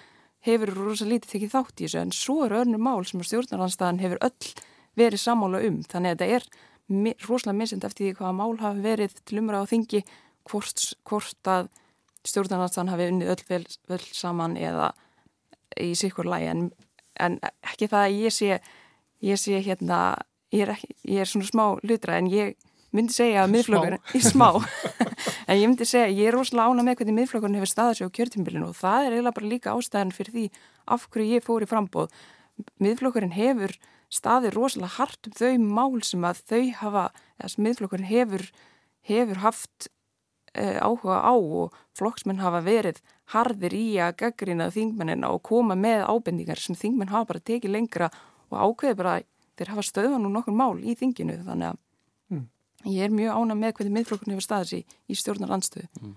hefur 0.46 0.74
rosa 0.76 1.06
lítið 1.06 1.34
tekið 1.34 1.54
þátt 1.54 1.80
í 1.80 1.86
þessu 1.86 2.00
en 2.02 2.12
svo 2.16 2.36
eru 2.46 2.60
önnur 2.64 2.82
mál 2.82 3.04
sem 3.06 3.22
að 3.22 3.30
stjórnaranstæðan 3.30 4.02
hefur 4.02 4.22
öll 4.28 4.52
verið 4.98 5.22
samála 5.22 5.60
um. 5.66 5.80
Þannig 5.86 6.14
að 6.14 6.22
þetta 6.22 6.36
er 6.36 7.26
rosalega 7.28 7.58
misend 7.58 7.86
eftir 7.86 8.08
því 8.08 8.16
hvaða 8.18 8.36
mál 8.38 8.56
hafi 8.60 8.84
verið 8.84 9.18
til 9.24 9.40
umræða 9.42 9.68
á 9.68 9.70
þingi 9.70 10.00
hvort, 10.50 10.86
hvort 11.06 11.50
að 11.50 11.70
stjórnarnastan 12.26 12.90
hafi 12.90 13.08
unnið 13.12 13.32
öll 13.34 13.44
vel, 13.48 13.62
vel 13.88 14.02
saman 14.12 14.56
eða 14.60 14.90
í 15.80 15.92
sikkur 15.98 16.28
lægi 16.28 16.50
en, 16.50 16.64
en 17.20 17.38
ekki 17.66 17.90
það 17.90 18.06
að 18.06 18.18
ég 18.24 18.34
sé, 18.34 18.58
ég 19.24 19.40
sé 19.40 19.60
hérna, 19.64 20.00
ég 20.54 20.64
er, 20.66 20.74
ekki, 20.74 20.96
ég 21.12 21.22
er 21.22 21.30
svona 21.30 21.48
smá 21.48 21.64
lutra 21.86 22.18
en 22.18 22.30
ég 22.32 22.56
myndi 22.96 23.14
segja 23.14 23.44
að 23.44 23.52
miðflokkurinn, 23.54 24.02
í 24.18 24.22
smá, 24.24 24.48
en 25.46 25.60
ég 25.60 25.68
myndi 25.68 25.86
segja, 25.86 26.10
ég 26.10 26.30
er 26.30 26.36
rosalega 26.36 26.72
ána 26.72 26.84
með 26.86 27.00
hvernig 27.00 27.18
miðflokkurinn 27.20 27.60
hefur 27.60 27.70
staðið 27.70 28.00
sér 28.00 28.10
á 28.10 28.16
kjörtímbilinu 28.18 28.70
og 28.70 28.78
það 28.80 29.06
er 29.06 29.14
eiginlega 29.14 29.36
bara 29.38 29.52
líka 29.52 29.76
ástæðan 29.76 30.12
fyrir 30.16 30.36
því 30.36 30.46
af 30.90 31.06
hverju 31.12 31.36
ég 31.36 31.46
fór 31.46 31.64
í 31.64 31.70
frambóð. 31.70 32.18
Miðflokkurinn 32.82 33.36
hefur 33.36 33.76
staðið 34.10 34.56
rosalega 34.56 34.96
hart 34.96 35.30
um 35.30 35.36
þau 35.38 35.52
mál 35.78 36.02
sem 36.06 36.26
að 36.26 36.42
þau 36.50 36.64
hafa, 36.80 37.06
eða 37.38 37.52
smiðflokkurinn 37.54 38.10
hefur, 38.10 38.46
hefur 39.06 39.42
haft 39.44 39.90
uh, 40.58 40.78
áhuga 40.82 41.20
á 41.22 41.34
og 41.34 41.78
flokksmenn 41.98 42.42
hafa 42.42 42.64
verið 42.66 42.98
harðir 43.34 43.74
í 43.76 43.84
að 44.02 44.16
gaggrina 44.24 44.70
þingmennina 44.74 45.30
og 45.30 45.42
koma 45.46 45.76
með 45.78 46.06
ábendingar 46.08 46.60
sem 46.60 46.78
þingmenn 46.78 47.12
hafa 47.12 47.32
bara 47.32 47.44
tekið 47.50 47.74
lengra 47.76 48.10
og 48.50 48.56
ákveði 48.58 48.98
bara 48.98 49.20
þeir 49.58 49.72
hafa 49.74 49.84
stöðan 49.86 50.26
og 50.26 50.34
nokkur 50.34 50.56
mál 50.56 50.80
í 50.80 50.96
þinginu 50.98 51.38
þannig 51.44 51.70
að 51.70 51.78
mm. 52.34 52.42
ég 52.94 53.06
er 53.06 53.14
mjög 53.14 53.38
ána 53.38 53.58
með 53.60 53.76
hvernig 53.78 53.96
miðflokkurinn 53.98 54.36
hefur 54.36 54.48
staðið 54.48 54.72
sér 54.72 54.98
í 55.06 55.18
stjórnar 55.20 55.54
landstöðu. 55.54 55.88
Mm. 56.00 56.16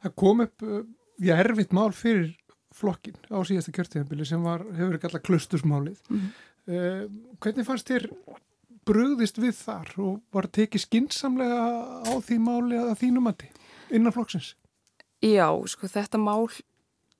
Það 0.00 0.14
kom 0.22 0.44
upp, 0.44 0.66
uh, 0.66 0.84
já, 1.20 1.34
erfitt 1.38 1.74
mál 1.76 1.90
fyrir 1.96 2.30
flokkin 2.74 3.18
á 3.32 3.38
síðasta 3.46 3.74
kjörtíðanbili 3.76 4.28
sem 4.28 4.44
var, 4.44 4.64
hefur 4.76 4.96
ekki 4.96 5.10
alltaf 5.10 5.26
klustusmálið. 5.26 5.98
Mm. 6.10 6.30
Uh, 6.70 7.02
hvernig 7.42 7.68
fannst 7.68 7.90
þér 7.90 8.10
brugðist 8.88 9.38
við 9.40 9.56
þar 9.58 9.90
og 10.00 10.20
var 10.34 10.48
tekið 10.52 10.84
skinsamlega 10.86 11.60
á 12.08 12.12
því 12.24 12.38
máli 12.42 12.80
að 12.80 12.96
þínum 13.02 13.30
andi 13.30 13.50
innan 13.94 14.14
flokksins? 14.14 14.54
Já, 15.20 15.48
sko 15.68 15.88
þetta 15.90 16.18
mál, 16.20 16.48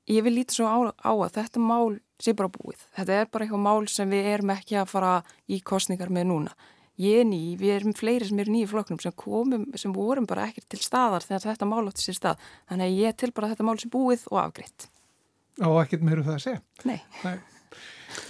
ég 0.08 0.24
vil 0.24 0.32
lítið 0.38 0.60
svo 0.60 0.68
á, 0.68 0.76
á 1.04 1.12
að 1.12 1.34
þetta 1.36 1.60
mál 1.60 1.98
sé 2.20 2.32
bara 2.36 2.52
búið. 2.52 2.80
Þetta 2.96 3.16
er 3.16 3.28
bara 3.32 3.44
eitthvað 3.46 3.64
mál 3.64 3.88
sem 3.92 4.12
við 4.12 4.28
erum 4.34 4.52
ekki 4.54 4.78
að 4.80 4.92
fara 4.92 5.14
í 5.48 5.60
kostningar 5.64 6.12
með 6.12 6.30
núna. 6.30 6.54
Ég 7.00 7.22
er 7.22 7.28
ný, 7.28 7.56
við 7.60 7.74
erum 7.78 7.96
fleiri 7.96 8.28
sem 8.28 8.40
eru 8.42 8.52
nýju 8.52 8.70
flokknum 8.72 9.00
sem 9.00 9.12
komum, 9.16 9.68
sem 9.80 9.92
vorum 9.92 10.26
bara 10.28 10.48
ekki 10.48 10.64
til 10.68 10.80
staðar 10.84 11.24
þegar 11.24 11.46
þetta 11.46 11.68
mál 11.68 11.86
átti 11.88 12.04
sér 12.04 12.18
stað. 12.18 12.42
Þannig 12.68 12.88
að 12.88 12.98
ég 13.04 13.20
til 13.20 13.30
bara 13.36 13.52
þetta 13.52 13.68
mál 13.68 13.76
sem 13.80 13.92
búið 13.92 14.26
og 14.32 14.40
afgriðt. 14.42 14.88
Og 15.64 15.78
ekkert 15.80 16.04
meiru 16.04 16.24
um 16.24 16.28
það 16.28 16.36
að 16.36 16.44
segja? 16.44 16.60
Nei. 16.88 16.98
Nei. 17.24 17.38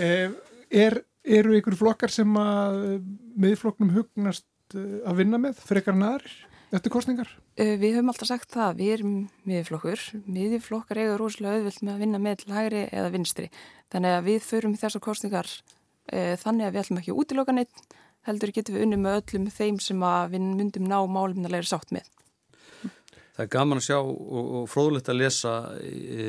Eh, 0.02 0.36
er, 0.82 1.00
eru 1.38 1.58
ykkur 1.58 1.78
flokkar 1.78 2.14
sem 2.14 2.38
að 2.38 2.78
miðflokknum 3.42 3.90
hugnast 3.94 4.46
eh, 4.74 5.02
að 5.06 5.22
vinna 5.22 5.42
með 5.42 5.62
frekar 5.66 5.98
naður 5.98 6.30
eftir 6.78 6.94
kostningar? 6.94 7.30
Eh, 7.56 7.74
við 7.80 7.96
höfum 7.96 8.12
alltaf 8.12 8.30
sagt 8.30 8.52
það, 8.54 8.76
við 8.78 8.92
erum 8.98 9.14
miðflokkur. 9.48 10.04
Miðflokkar 10.30 11.02
eiga 11.02 11.18
rosalega 11.20 11.58
auðvilt 11.58 11.82
með 11.82 11.94
að 11.94 12.04
vinna 12.04 12.22
með 12.22 12.46
lagri 12.50 12.84
eða 12.88 13.14
vinstri. 13.14 13.50
Þannig 13.90 14.16
að 14.16 14.28
við 14.28 14.40
förum 14.46 14.76
í 14.76 14.80
þessar 14.80 15.04
kostningar 15.04 15.50
þannig 16.10 16.66
að 16.66 16.72
við 16.74 16.80
ætlum 16.80 16.98
ekki 16.98 17.12
að 17.12 17.18
útiloka 17.22 17.52
neitt 17.54 17.82
heldur 18.26 18.52
getum 18.54 18.76
við 18.76 18.86
unni 18.86 18.98
með 19.00 19.18
öllum 19.20 19.50
þeim 19.54 19.76
sem 19.82 20.02
við 20.32 20.42
myndum 20.58 20.88
ná 20.90 20.98
málumnalegri 21.06 21.70
sátt 21.70 21.92
með. 21.94 22.08
Það 23.40 23.46
er 23.46 23.52
gaman 23.54 23.78
að 23.80 23.84
sjá 23.86 23.96
og, 23.96 24.48
og 24.58 24.64
fróðulegt 24.68 25.06
að 25.08 25.16
lesa 25.16 25.50
e, 25.80 26.24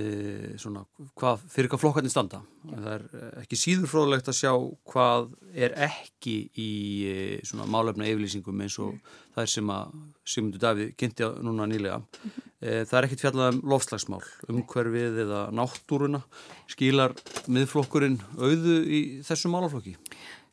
svona, 0.62 0.86
hvað, 1.20 1.41
fyrir 1.51 1.68
hvað 1.74 1.82
flokkarnir 1.82 2.13
standa. 2.13 2.39
Það 2.70 2.88
er 2.94 3.03
ekki 3.41 3.60
síður 3.60 3.91
fróðulegt 3.91 4.30
að 4.32 4.38
sjá 4.38 4.53
hvað 4.94 5.27
er 5.51 5.75
ekki 5.89 6.36
í 6.56 6.70
e, 7.12 7.65
málefna 7.68 8.08
yfirlýsingum 8.08 8.63
eins 8.63 8.80
og 8.80 8.94
mm. 8.94 9.20
það 9.36 9.44
er 9.44 9.51
sem 9.58 9.74
að 9.75 10.00
Sigmundur 10.32 10.63
Davíð 10.63 10.96
kynnti 11.03 11.27
á 11.27 11.30
núna 11.44 11.68
nýlega. 11.68 12.00
Mm 12.00 12.32
-hmm. 12.32 12.48
e, 12.62 12.80
það 12.88 12.98
er 13.01 13.10
ekkit 13.10 13.25
fjallað 13.25 13.51
um 13.51 13.62
lofslagsmál, 13.75 14.24
umhverfið 14.48 15.24
eða 15.25 15.41
náttúruna. 15.51 16.24
Skilar 16.72 17.12
miðflokkurinn 17.51 18.22
auðu 18.39 18.80
í 18.88 19.01
þessu 19.20 19.51
málaflokki? 19.51 19.98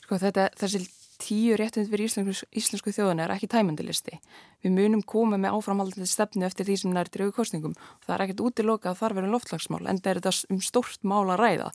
Sko 0.02 0.18
þetta, 0.18 0.50
þessi 0.58 0.88
tíu 1.18 1.56
réttund 1.58 1.88
fyrir 1.90 2.08
íslensku, 2.08 2.46
íslensku 2.56 2.92
þjóðan 2.94 3.22
er 3.24 3.32
ekki 3.34 3.48
tæmandilisti. 3.50 4.18
Við 4.64 4.74
munum 4.74 5.02
koma 5.02 5.38
með 5.40 5.56
áframaldandi 5.58 6.08
stefnu 6.08 6.46
eftir 6.46 6.68
því 6.68 6.76
sem 6.82 6.94
nær 6.94 7.10
draugu 7.12 7.34
kostningum 7.36 7.74
það 8.06 8.14
er 8.14 8.24
ekkert 8.26 8.44
útiloka 8.46 8.92
að 8.92 9.00
þar 9.02 9.16
verður 9.18 9.34
loftlagsmál 9.34 9.82
en 9.84 9.98
það 9.98 10.12
er 10.12 10.20
þetta 10.20 10.54
um 10.54 10.60
stórt 10.62 11.02
mál 11.02 11.24
að 11.26 11.40
ræða. 11.42 11.70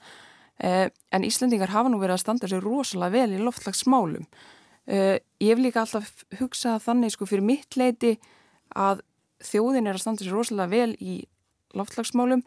Eh, 0.63 0.87
en 1.11 1.27
Íslandingar 1.27 1.73
hafa 1.73 1.91
nú 1.91 1.99
verið 2.01 2.17
að 2.17 2.23
standa 2.23 2.49
sér 2.49 2.63
rosalega 2.63 3.17
vel 3.17 3.35
í 3.35 3.41
loftlagsmálum. 3.43 4.27
Eh, 4.87 5.19
ég 5.41 5.53
hef 5.53 5.59
líka 5.59 5.83
alltaf 5.83 6.25
hugsað 6.39 6.83
þannig 6.87 7.15
sko 7.15 7.27
fyrir 7.27 7.43
mitt 7.43 7.77
leiti 7.79 8.17
að 8.75 9.03
þjóðin 9.43 9.87
er 9.89 9.97
að 9.97 10.05
standa 10.05 10.23
sér 10.23 10.37
rosalega 10.37 10.71
vel 10.71 10.95
í 10.99 11.23
loftlagsmálum. 11.75 12.43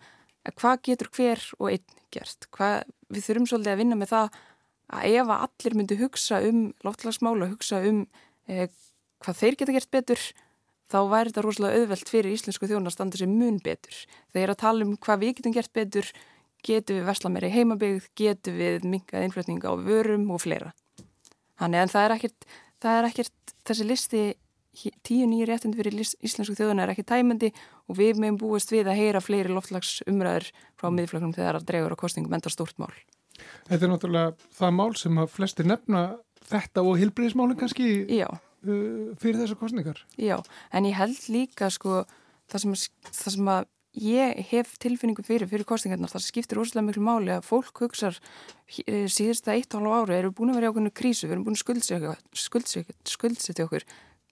Hvað 0.57 0.83
getur 0.87 1.11
hver 1.13 1.43
og 1.59 1.73
einn 1.73 1.97
gert? 2.15 2.47
Hvað, 2.55 2.85
við 3.11 3.27
þurfum 3.27 3.49
svolítið 3.51 3.73
að 3.75 3.81
vinna 3.83 3.99
með 3.99 4.13
það 4.15 4.39
að 4.93 5.19
ef 5.21 5.31
allir 5.37 5.77
myndi 5.77 5.99
hugsa 6.01 6.41
um 6.47 6.69
loftlagsmála, 6.87 7.51
hugsa 7.51 7.81
um 7.89 8.05
eh, 8.47 8.69
hvað 9.25 9.41
þeir 9.41 9.59
geta 9.61 9.75
gert 9.77 9.91
betur 9.91 10.23
þá 10.87 10.99
væri 11.11 11.33
þetta 11.33 11.45
rosalega 11.45 11.83
auðvelt 11.83 12.13
fyrir 12.13 12.37
íslensku 12.37 12.69
þjóna 12.71 12.91
að 12.91 12.97
standa 12.97 13.21
sér 13.21 13.31
mun 13.31 13.59
betur. 13.63 13.99
Þeir 14.35 14.53
að 14.53 14.61
tala 14.63 14.87
um 14.87 14.95
hvað 15.03 15.23
við 15.23 15.37
getum 15.41 15.57
gert 15.57 15.73
betur, 15.75 16.11
getum 16.67 17.01
við 17.01 17.09
versla 17.09 17.33
meira 17.33 17.51
í 17.51 17.55
heimabegð, 17.57 18.09
getum 18.19 18.59
við 18.61 18.87
minkað 18.87 19.27
innflutninga 19.27 19.73
á 19.73 19.75
vörum 19.83 20.31
og 20.35 20.43
fleira. 20.45 20.73
Þannig 21.59 21.83
en 21.83 21.95
það 21.95 22.07
er 22.07 22.17
ekkert, 22.17 22.51
það 22.85 22.99
er 23.01 23.09
ekkert 23.11 23.57
þessi 23.67 23.89
listi 23.89 24.25
tíu 24.77 25.27
nýjir 25.27 25.49
réttind 25.49 25.77
fyrir 25.79 25.97
íslensku 25.97 26.55
þjóðuna 26.55 26.85
er 26.85 26.93
ekki 26.93 27.07
tæmandi 27.09 27.49
og 27.89 27.97
við 27.97 28.21
meðum 28.21 28.41
búist 28.43 28.73
við 28.75 28.91
að 28.93 29.01
heyra 29.01 29.23
fleiri 29.25 29.55
loftlagsumræður 29.55 30.51
frá 30.77 30.91
miðflögnum 30.93 31.33
þegar 31.37 31.61
að 31.61 31.69
dregur 31.71 31.97
á 31.97 32.03
kostningum 32.03 32.37
enda 32.37 32.53
stórt 32.53 32.77
mál. 32.83 32.93
Þetta 33.69 33.81
er 33.81 33.93
náttúrulega 33.93 34.51
það 34.59 34.77
mál 34.81 34.91
sem 34.99 35.23
að 35.23 35.33
flestir 35.37 35.69
nefna 35.69 36.03
þetta 36.47 36.85
og 36.87 37.01
hilbriðismálinn 37.01 37.59
kannski 37.61 37.89
uh, 38.23 38.37
fyrir 39.21 39.41
þessar 39.43 39.61
kostningar. 39.61 40.03
Já, 40.21 40.39
en 40.73 40.89
ég 40.89 40.99
held 40.99 41.25
líka 41.33 41.71
sko 41.75 42.05
það 42.51 42.63
sem, 42.63 42.77
það 43.11 43.37
sem 43.37 43.51
að 43.57 43.73
ég 43.97 44.43
hef 44.51 44.75
tilfinningu 44.83 45.25
fyrir 45.25 45.49
fyrir 45.49 45.67
kostningarnar, 45.69 46.11
það 46.13 46.27
skiptir 46.27 46.61
óslega 46.61 46.85
miklu 46.85 47.05
máli 47.05 47.33
að 47.33 47.47
fólk 47.49 47.81
hugsar 47.81 48.19
eh, 48.85 49.07
síðasta 49.09 49.55
eitt 49.57 49.73
og 49.75 49.87
halv 49.87 50.11
ári, 50.11 50.19
erum 50.19 50.35
við 50.35 50.41
búin 50.41 50.53
að 50.53 50.59
vera 50.59 50.69
í 50.69 50.73
ákveðinu 50.73 50.93
krísu, 51.01 51.27
við 51.27 51.37
erum 51.37 51.47
búin 51.47 51.57
að 51.57 51.63
skuldsetja 53.17 53.67
okkur, 53.67 53.87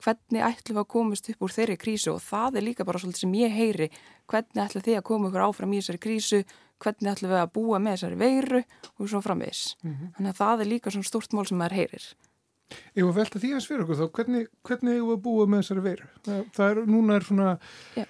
hvernig 0.04 0.44
ætlum 0.44 0.76
við 0.76 0.82
að 0.82 0.90
komast 0.92 1.30
upp 1.32 1.46
úr 1.46 1.54
þeirri 1.54 1.78
krísu? 1.80 2.12
Og 2.12 2.20
það 2.20 2.61
er 2.61 2.66
líka 2.66 2.84
bara 2.84 3.00
svolítið 3.00 3.25
sem 3.25 3.38
ég 3.40 3.56
heyri, 3.56 3.88
hvernig 4.28 4.64
ætlum 4.66 4.84
þið 4.84 4.99
að 5.00 5.06
koma 5.08 5.30
okkur 5.30 5.46
áfram 5.46 5.73
í 5.73 5.80
þessari 5.80 6.02
krísu, 6.04 6.42
hvernig 6.84 7.12
ætlum 7.12 7.32
við 7.32 7.40
að 7.40 7.52
búa 7.56 7.80
með 7.82 7.96
þessari 7.96 8.20
veiru 8.20 8.62
og 8.98 9.08
svo 9.10 9.22
framvis. 9.24 9.62
Mm 9.82 9.94
-hmm. 9.94 10.12
Þannig 10.18 10.32
að 10.32 10.40
það 10.42 10.60
er 10.60 10.70
líka 10.72 10.90
svona 10.90 11.10
stort 11.10 11.32
mál 11.32 11.46
sem 11.46 11.58
maður 11.58 11.78
heyrir. 11.80 12.06
Ég 12.96 13.04
var 13.04 13.14
velta 13.14 13.38
því 13.38 13.54
að 13.54 13.64
sver 13.64 13.80
okkur 13.84 13.98
þá, 13.98 14.06
hvernig, 14.18 14.46
hvernig 14.62 14.94
erum 14.94 15.10
við 15.12 15.24
búa 15.24 15.46
með 15.46 15.62
þessari 15.62 15.82
veiru? 15.84 16.06
Það, 16.24 16.44
það 16.56 16.70
er, 16.70 16.86
núna 16.86 17.16
er 17.16 17.26
svona, 17.28 17.58
yeah. 17.96 18.08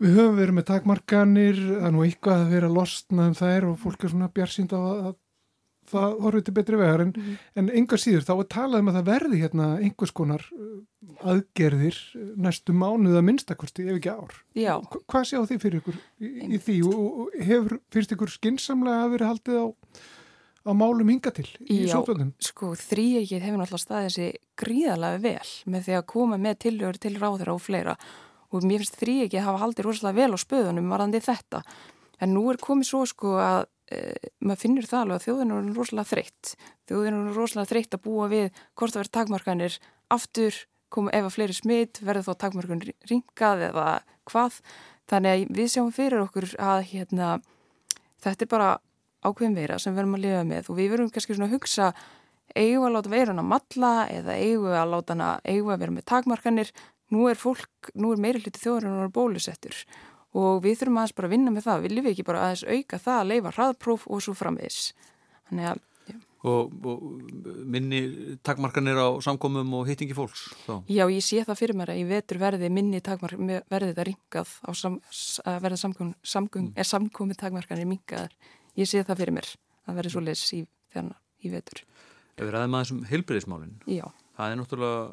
við 0.00 0.14
höfum 0.16 0.38
verið 0.40 0.56
með 0.56 0.68
takmarkanir, 0.70 1.56
það 1.56 1.88
er 1.88 1.94
nú 1.96 2.04
eitthvað 2.06 2.44
að 2.44 2.54
vera 2.54 2.68
losnað 2.68 3.32
um 3.32 3.50
er 3.50 3.66
og 3.68 3.78
fólk 3.78 4.04
er 4.04 4.14
svona 4.14 4.30
bjarsýnd 4.32 4.72
á 4.72 4.80
að 4.80 5.12
það 5.90 6.14
horfið 6.24 6.44
til 6.46 6.54
betri 6.56 6.78
vegar 6.80 7.02
en, 7.04 7.12
mm 7.14 7.22
-hmm. 7.22 7.40
en 7.60 7.70
enga 7.80 7.98
síður 7.98 8.26
þá 8.28 8.34
er 8.36 8.48
talað 8.54 8.80
um 8.80 8.90
að 8.90 8.96
það 8.98 9.10
verði 9.10 9.40
hérna 9.42 9.66
einhvers 9.80 10.14
konar 10.14 10.46
uh, 10.54 10.70
aðgerðir 11.32 11.98
næstu 12.36 12.72
mánuð 12.72 13.18
að 13.18 13.26
minnstakosti 13.28 13.88
ef 13.88 13.98
ekki 13.98 14.14
ár. 14.14 14.32
Já. 14.54 14.80
Hva, 14.80 15.02
hvað 15.06 15.28
séu 15.28 15.44
þið 15.50 15.60
fyrir 15.64 15.82
ykkur 15.82 15.98
í, 16.20 16.28
í 16.56 16.58
því 16.58 16.78
og 16.88 17.36
hefur 17.50 17.78
fyrst 17.92 18.16
ykkur 18.16 18.30
skinsamlega 18.30 19.04
að 19.04 19.12
vera 19.16 19.30
haldið 19.32 19.60
á, 19.60 19.66
á 20.68 20.72
málum 20.72 21.08
hinga 21.08 21.30
til 21.30 21.48
í 21.66 21.84
sótvöldum? 21.90 22.32
Já, 22.36 22.48
sko 22.50 22.72
þrýegið 22.74 23.46
hefur 23.46 23.60
náttúrulega 23.60 23.84
staðið 23.84 24.08
þessi 24.08 24.28
gríðalega 24.56 25.22
vel 25.26 25.54
með 25.66 25.86
því 25.86 25.94
að 25.98 26.10
koma 26.14 26.36
með 26.40 26.58
tilhör 26.66 27.00
til 27.00 27.14
ráðra 27.16 27.54
og 27.54 27.62
fleira 27.62 27.96
og 28.50 28.66
mér 28.66 28.82
finnst 28.82 29.00
þrýegið 29.00 29.46
hafa 29.46 29.62
haldið 29.64 29.86
rosalega 29.86 30.20
vel 30.20 30.34
á 30.34 30.38
spöðunum 30.40 30.90
varðandi 30.90 31.22
þetta 31.22 31.62
en 32.20 32.34
nú 32.34 32.48
er 32.52 32.60
komið 32.60 32.90
svo 32.90 33.04
sko 33.08 33.36
að 33.40 33.60
uh, 33.64 33.68
maður 34.40 34.60
finnur 34.62 34.86
það 34.86 35.00
alveg 35.00 35.16
að 35.16 35.24
þjóðin 35.26 35.54
er 35.54 35.70
rosalega 35.76 36.10
þreytt. 36.10 36.52
Þjóðin 36.90 37.16
er 37.20 37.38
rosalega 37.38 37.70
þreytt 37.72 37.96
að 37.96 38.04
búa 38.04 38.28
við 38.30 38.46
hvort 38.78 38.94
það 38.94 39.00
verður 39.00 39.16
takmarkanir 39.16 39.78
aftur 40.14 40.60
koma 40.90 41.14
ef 41.14 41.26
að 41.26 41.34
fleiri 41.36 41.56
smitt 41.56 42.00
verður 42.02 42.28
þó 42.28 42.38
takmarkun 42.44 42.84
ringað 43.10 43.66
eða 43.70 43.88
hvað. 44.30 44.60
Þannig 45.10 45.32
að 45.32 45.58
við 45.58 45.72
sjáum 45.72 45.90
fyrir 45.94 46.22
okkur 46.22 46.46
að 46.62 46.84
hérna, 46.92 47.32
þetta 48.22 48.46
er 48.46 48.50
bara 48.50 48.70
ákveðin 49.26 49.58
veira 49.58 49.78
sem 49.82 49.96
verðum 49.96 50.16
að 50.18 50.24
lifa 50.24 50.44
með 50.48 50.70
og 50.70 50.78
við 50.78 50.92
verðum 50.94 51.10
kannski 51.14 51.36
svona 51.36 51.50
að 51.50 51.56
hugsa 51.58 51.90
eigu 52.56 52.86
að 52.86 52.94
láta 52.96 53.12
veiruna 53.12 53.44
matla 53.46 53.90
eða 54.10 54.36
eigu 54.38 54.70
að 54.74 54.94
láta 54.94 55.14
hana 55.14 55.32
eigu 55.44 55.70
að 55.70 55.82
vera 55.84 55.96
með 55.96 56.06
takmarkanir? 56.10 56.72
Nú 57.10 57.26
er 57.26 57.38
fólk, 57.38 57.90
nú 57.98 58.12
er 58.14 58.22
meiri 58.22 58.42
hluti 58.42 58.62
þjóðarinnar 58.62 59.10
bólusettur 59.14 59.74
og 60.38 60.64
við 60.64 60.80
þurfum 60.80 60.98
aðeins 61.00 61.16
bara 61.18 61.30
að 61.30 61.36
vinna 61.36 61.52
með 61.54 61.66
það, 61.66 61.86
viljum 61.86 62.06
við 62.06 62.14
ekki 62.14 62.26
bara 62.28 62.42
aðeins 62.46 62.66
auka 62.68 63.00
það 63.04 63.20
að 63.20 63.30
leifa 63.30 63.54
hraðpróf 63.56 64.04
og 64.06 64.24
svo 64.24 64.34
framvegis? 64.38 64.90
Þannig 65.50 65.72
að 65.72 65.86
Og, 66.40 66.70
og 66.88 67.00
minni 67.68 67.98
takmarkanir 68.40 68.96
á 68.96 69.12
samkomum 69.20 69.74
og 69.76 69.90
hittingi 69.90 70.14
fólks 70.16 70.46
þá. 70.64 70.78
Já, 70.88 71.02
ég 71.12 71.20
sé 71.20 71.42
það 71.44 71.58
fyrir 71.60 71.76
mér 71.76 71.92
að 71.92 72.00
ég 72.00 72.08
vetur 72.08 72.40
verði 72.40 72.70
minni 72.72 73.02
takmark, 73.04 73.36
verði 73.68 73.92
það 73.98 74.08
ringað 74.08 74.54
á 74.64 74.70
sam, 74.72 74.96
verða 75.60 75.76
samkom, 75.82 76.14
samkom, 76.24 76.70
mm. 76.70 76.86
samkomi 76.88 77.36
takmarkanir 77.36 77.90
mingaðar 77.90 78.32
ég 78.80 78.88
sé 78.88 79.04
það 79.04 79.20
fyrir 79.20 79.36
mér 79.36 79.50
að 79.84 80.00
verði 80.00 80.14
svo 80.14 80.24
les 80.24 80.46
í, 80.56 80.62
í 80.64 81.52
vetur. 81.52 81.84
Ef 82.38 82.46
við 82.46 82.54
ræðum 82.56 82.78
aðeins 82.78 82.94
um 82.94 83.04
heilbreyðismálin 83.10 83.76
Já. 83.84 84.06
Það 84.38 84.54
er 84.54 84.60
náttúrulega 84.62 85.04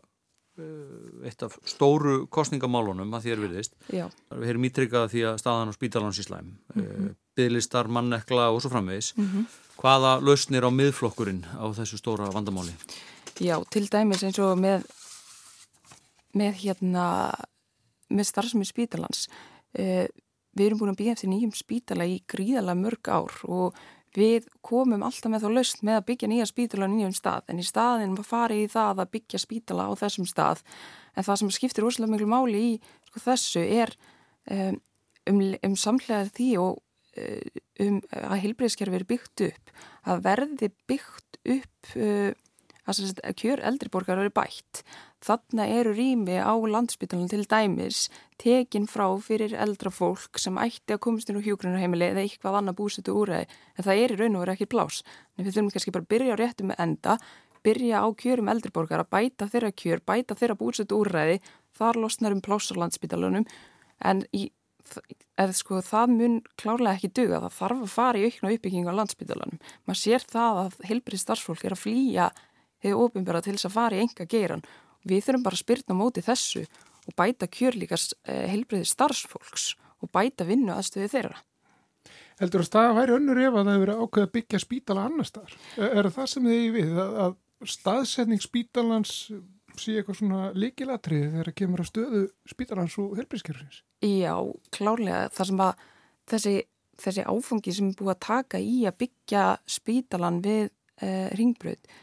eitt 1.27 1.43
af 1.45 1.57
stóru 1.69 2.25
kostningamálunum 2.33 3.13
að 3.13 3.29
er 3.31 3.41
virðist. 3.43 3.75
Já. 3.93 4.07
Við 4.33 4.49
heyrum 4.49 4.67
ítrykkað 4.69 5.09
því 5.13 5.23
að 5.31 5.39
staðan 5.43 5.71
á 5.71 5.77
spítalans 5.77 6.19
í 6.19 6.25
slæm, 6.25 6.57
mm 6.73 6.83
-hmm. 6.83 7.15
bygglistar, 7.37 7.87
mannekla 7.87 8.49
og 8.49 8.61
svo 8.61 8.69
framvegis. 8.69 9.13
Mm 9.17 9.25
-hmm. 9.25 9.45
hvaða 9.77 10.19
lausnir 10.21 10.65
á 10.65 10.71
miðflokkurinn 10.73 11.45
á 11.45 11.65
þessu 11.73 11.97
stóra 11.97 12.31
vandamáli? 12.33 12.73
Já, 13.39 13.63
til 13.69 13.87
dæmis 13.87 14.23
eins 14.23 14.39
og 14.39 14.57
með 14.57 14.83
með 16.33 16.53
hérna 16.63 17.33
með 18.09 18.25
starfsmið 18.29 18.67
spítalans 18.67 19.27
uh, 19.79 20.07
við 20.57 20.65
erum 20.65 20.79
búin 20.81 20.93
að 20.93 21.01
býja 21.01 21.15
eftir 21.15 21.29
nýjum 21.29 21.53
spítala 21.55 22.05
í 22.05 22.21
gríðalega 22.29 22.81
mörg 22.81 23.09
ár 23.09 23.33
og 23.43 23.75
við 24.17 24.47
komum 24.65 25.05
alltaf 25.05 25.31
með 25.31 25.45
þá 25.45 25.49
lausn 25.53 25.85
með 25.85 25.99
að 25.99 26.07
byggja 26.09 26.31
nýja 26.31 26.49
spítala 26.49 26.89
á 26.89 26.93
nýjum 26.93 27.13
stað 27.15 27.51
en 27.51 27.61
í 27.61 27.67
staðin 27.67 28.17
var 28.17 28.27
farið 28.27 28.63
í 28.63 28.71
það 28.73 29.03
að 29.03 29.13
byggja 29.13 29.43
spítala 29.43 29.87
á 29.87 29.91
þessum 29.99 30.27
stað. 30.29 30.63
En 31.13 31.27
það 31.27 31.39
sem 31.41 31.53
skiptir 31.53 31.85
úrslega 31.87 32.11
miklu 32.11 32.29
máli 32.31 32.63
í 32.63 32.73
sko, 33.09 33.21
þessu 33.27 33.63
er 33.63 33.93
um, 34.49 34.81
um, 35.29 35.41
um 35.69 35.77
samlega 35.77 36.33
því 36.33 36.49
og 36.63 36.83
um 37.81 38.01
að 38.11 38.41
heilbreyðskerfi 38.43 38.99
er 38.99 39.07
byggt 39.07 39.43
upp 39.47 39.71
að 40.07 40.23
verði 40.25 40.69
byggt 40.89 41.39
upp 41.57 41.95
uh, 41.95 42.31
að 42.87 43.35
kjör 43.39 43.61
eldriborgar 43.67 44.21
eru 44.21 44.31
bætt 44.33 44.83
þarna 45.23 45.65
eru 45.79 45.93
rými 45.97 46.37
á 46.39 46.53
landsbytunum 46.55 47.29
til 47.31 47.43
dæmis 47.49 48.07
tekin 48.39 48.87
frá 48.87 49.05
fyrir 49.23 49.55
eldra 49.57 49.91
fólk 49.91 50.39
sem 50.39 50.59
ætti 50.61 50.95
að 50.95 51.01
komast 51.03 51.31
inn 51.31 51.41
á 51.41 51.45
hjógrunarheimili 51.45 52.11
eða 52.11 52.23
eitthvað 52.23 52.59
annað 52.61 52.79
búsetu 52.81 53.15
úræði 53.17 53.47
en 53.47 53.87
það 53.87 54.03
er 54.03 54.13
í 54.13 54.19
raun 54.21 54.37
og 54.37 54.45
veru 54.45 54.55
ekki 54.55 54.69
plás 54.71 55.01
en 55.37 55.45
við 55.45 55.53
þurfum 55.57 55.71
kannski 55.75 55.95
bara 55.95 56.07
að 56.07 56.11
byrja 56.13 56.37
á 56.37 56.41
réttum 56.41 56.71
með 56.71 56.83
enda 56.85 57.17
byrja 57.65 58.03
á 58.03 58.07
kjörum 58.21 58.51
eldriborgar 58.53 59.03
að 59.03 59.11
bæta 59.11 59.49
þeirra 59.51 59.73
kjör, 59.73 60.03
bæta 60.05 60.37
þeirra 60.37 60.59
búsetu 60.59 61.01
úræði 61.01 61.41
þar 61.77 61.99
losnar 62.03 62.35
um 62.35 62.43
plás 62.45 62.69
á 62.71 62.75
landsbytunum 62.77 63.43
en 64.05 64.23
í 64.31 64.47
eða 65.37 65.53
sko 65.55 65.81
það 65.83 66.13
mun 66.13 66.35
klárlega 66.59 66.97
ekki 66.97 67.09
duga 67.19 67.41
það 67.43 67.55
þarf 67.57 67.81
að 67.83 67.93
fara 67.93 68.19
í 68.19 68.27
aukna 68.27 68.51
uppbygging 68.55 68.87
á 68.87 68.97
landsbytunum 68.99 69.57
maður 69.87 69.99
sér 69.99 70.25
það 70.31 70.61
að 70.63 70.77
heilbrið 70.89 71.23
starfsfólk 71.23 71.65
er 71.67 71.75
að 71.75 71.83
flýja 71.83 72.27
hefur 72.83 73.07
ofinbæra 73.07 73.41
til 73.43 73.55
þess 73.55 73.69
að 73.69 73.77
fara 73.77 73.97
í 73.97 74.03
enga 74.05 74.27
geiran 74.29 74.65
við 75.07 75.25
þurfum 75.25 75.45
bara 75.45 75.57
að 75.57 75.63
spyrna 75.63 75.97
móti 75.97 76.23
þessu 76.25 76.63
og 77.07 77.15
bæta 77.17 77.47
kjör 77.47 77.77
líka 77.79 77.97
eh, 78.27 78.47
heilbriði 78.51 78.87
starfsfólks 78.89 79.73
og 80.03 80.11
bæta 80.13 80.45
vinnu 80.47 80.73
aðstöðu 80.75 81.11
þeirra. 81.13 81.41
Heldur 82.37 82.61
að 82.61 82.69
staða 82.69 82.95
væri 82.99 83.15
önnur 83.17 83.41
ef 83.41 83.55
að 83.55 83.67
það 83.67 83.77
hefur 83.77 83.91
ákveð 83.97 84.25
að 84.25 84.33
byggja 84.35 84.61
spítala 84.61 85.05
annar 85.07 85.27
staðar? 85.27 85.53
Er 85.87 86.09
það 86.13 86.31
sem 86.33 86.49
þið 86.51 86.67
við 86.75 86.99
að 87.03 87.37
staðsetning 87.65 88.43
spítalans 88.43 89.13
sé 89.77 89.97
eitthvað 89.97 90.19
svona 90.19 90.41
líkilatriði 90.57 91.31
þegar 91.31 91.49
það 91.49 91.57
kemur 91.61 91.83
að 91.83 91.89
stöðu 91.91 92.23
spítalans 92.49 92.97
og 93.01 93.15
helbriðskerfins? 93.17 93.81
Já, 94.05 94.33
klárlega. 94.73 95.27
Það 95.33 95.49
sem 95.49 95.63
að 95.65 95.85
þessi, 96.33 96.55
þessi 97.03 97.25
áfangi 97.25 97.75
sem 97.77 97.89
er 97.89 97.97
búið 97.97 98.13
að 98.13 98.23
taka 98.27 98.61
í 98.61 98.77
að 98.89 98.99
byggja 99.03 99.45
spítalan 99.77 100.41
við 100.45 100.69
eh, 101.01 101.27
ringbröð 101.37 101.97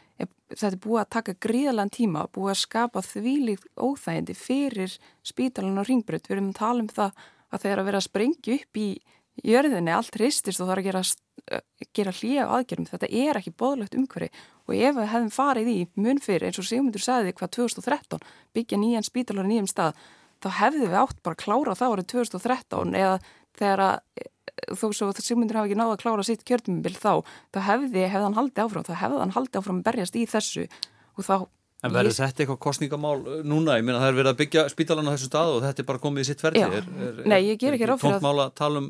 þetta 0.51 0.71
er 0.71 0.81
búið 0.83 1.01
að 1.01 1.11
taka 1.15 1.35
gríðalega 1.45 1.95
tíma, 1.95 2.25
búið 2.33 2.53
að 2.53 2.61
skapa 2.61 3.03
þvílíkt 3.05 3.67
óþægindi 3.75 4.35
fyrir 4.37 4.97
spítalan 5.25 5.81
og 5.81 5.89
ringbröð. 5.89 6.27
Við 6.27 6.37
erum 6.37 6.51
að 6.51 6.59
tala 6.59 6.85
um 6.85 6.89
það 6.91 7.23
að 7.51 7.63
þegar 7.65 7.81
að 7.81 7.87
vera 7.89 8.01
að 8.01 8.07
sprengja 8.09 8.57
upp 8.59 8.81
í 8.81 8.89
jörðinni, 9.45 9.91
allt 9.91 10.15
hristist 10.15 10.61
og 10.61 10.69
það 10.69 10.75
er 10.75 10.81
að 10.81 10.85
gera, 10.87 11.61
gera 11.97 12.13
hlýja 12.15 12.45
aðgerðum. 12.57 12.89
Þetta 12.91 13.09
er 13.09 13.39
ekki 13.39 13.55
boðlegt 13.57 13.97
umhverfi 13.97 14.29
og 14.65 14.75
ef 14.75 14.95
við 14.99 15.09
hefðum 15.11 15.33
farið 15.33 15.71
í 15.71 15.79
mun 15.99 16.21
fyrir 16.23 16.47
eins 16.47 16.61
og 16.61 16.67
Sigmundur 16.69 17.03
sagði 17.03 17.33
hvað 17.35 17.51
2013 17.57 18.23
byggja 18.55 18.79
nýjan 18.81 19.05
spítalar 19.05 19.49
nýjum 19.49 19.67
stað, 19.69 19.99
þá 20.41 20.49
hefðu 20.61 20.87
við 20.87 20.97
átt 21.01 21.19
bara 21.25 21.37
að 21.37 21.43
klára 21.43 21.75
það 21.77 21.95
árið 21.95 22.09
2013 22.13 22.97
eða 23.01 23.19
þegar 23.59 23.83
að 23.85 24.25
þó 24.71 24.85
svo 24.89 25.09
að 25.11 25.21
Sigmundur 25.23 25.59
hafi 25.59 25.71
ekki 25.71 25.79
náða 25.79 25.97
að 25.97 26.01
klára 26.03 26.25
sitt 26.25 26.45
kjörtumbil 26.47 26.95
þá, 26.95 27.25
þá 27.55 27.59
hefði, 27.69 28.05
hefði 28.05 28.25
hann 28.27 28.39
haldið 28.39 28.63
áfram, 28.65 28.87
þá 28.87 28.95
hefði 29.01 29.21
hann 29.23 29.35
haldið 29.35 29.61
áfram 29.61 29.81
að 29.81 29.87
berjast 29.89 30.17
í 30.19 30.25
þessu 30.31 30.67
og 31.15 31.27
þá 31.27 31.37
En 31.85 31.93
verður 31.93 32.15
þetta 32.17 32.41
eitthvað 32.41 32.61
kostningamál 32.63 33.17
uh, 33.19 33.41
núna? 33.45 33.75
Ég 33.77 33.85
meina 33.85 33.99
það 34.01 34.07
er 34.07 34.15
verið 34.17 34.31
að 34.31 34.39
byggja 34.39 34.61
spítalan 34.71 35.09
á 35.11 35.13
þessu 35.13 35.27
stað 35.29 35.51
og 35.51 35.59
þetta 35.67 35.83
er 35.83 35.87
bara 35.89 36.01
komið 36.01 36.23
í 36.23 36.27
sitt 36.31 36.41
verði. 36.41 36.63
Er, 36.65 36.87
er, 37.05 37.19
Nei, 37.29 37.41
ég 37.45 37.59
ger 37.61 37.75
ekki 37.75 37.89
ráð 37.89 37.99
fyrir 38.01 38.15
að... 38.15 38.23
Tónt 38.23 38.25
mála 38.25 38.47
að 38.47 38.55
tala 38.57 38.81
um 38.81 38.87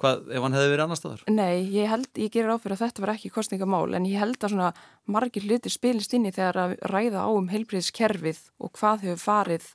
hvað 0.00 0.30
ef 0.32 0.44
hann 0.46 0.56
hefði 0.56 0.70
verið 0.70 0.84
annar 0.84 1.00
staðar? 1.00 1.24
Nei, 1.28 1.56
ég, 1.74 1.90
held, 1.90 2.08
ég 2.16 2.32
ger 2.32 2.48
ráð 2.48 2.62
fyrir 2.64 2.76
að 2.76 2.82
þetta 2.86 3.04
var 3.04 3.12
ekki 3.12 3.32
kostningamál 3.34 3.98
en 3.98 4.08
ég 4.08 4.22
held 4.22 4.38
að 4.40 4.54
svona 4.54 4.70
margir 5.10 5.44
hlutir 5.44 5.74
spilist 5.74 6.16
inn 6.16 6.28
í 6.28 6.32
þegar 6.32 6.60
að 6.62 6.74
ræða 6.92 7.26
á 7.26 7.30
um 7.34 7.50
heilbriðskerfið 7.52 8.40
og 8.64 8.72
hvað 8.78 9.04
hefur 9.04 9.22
farið 9.26 9.68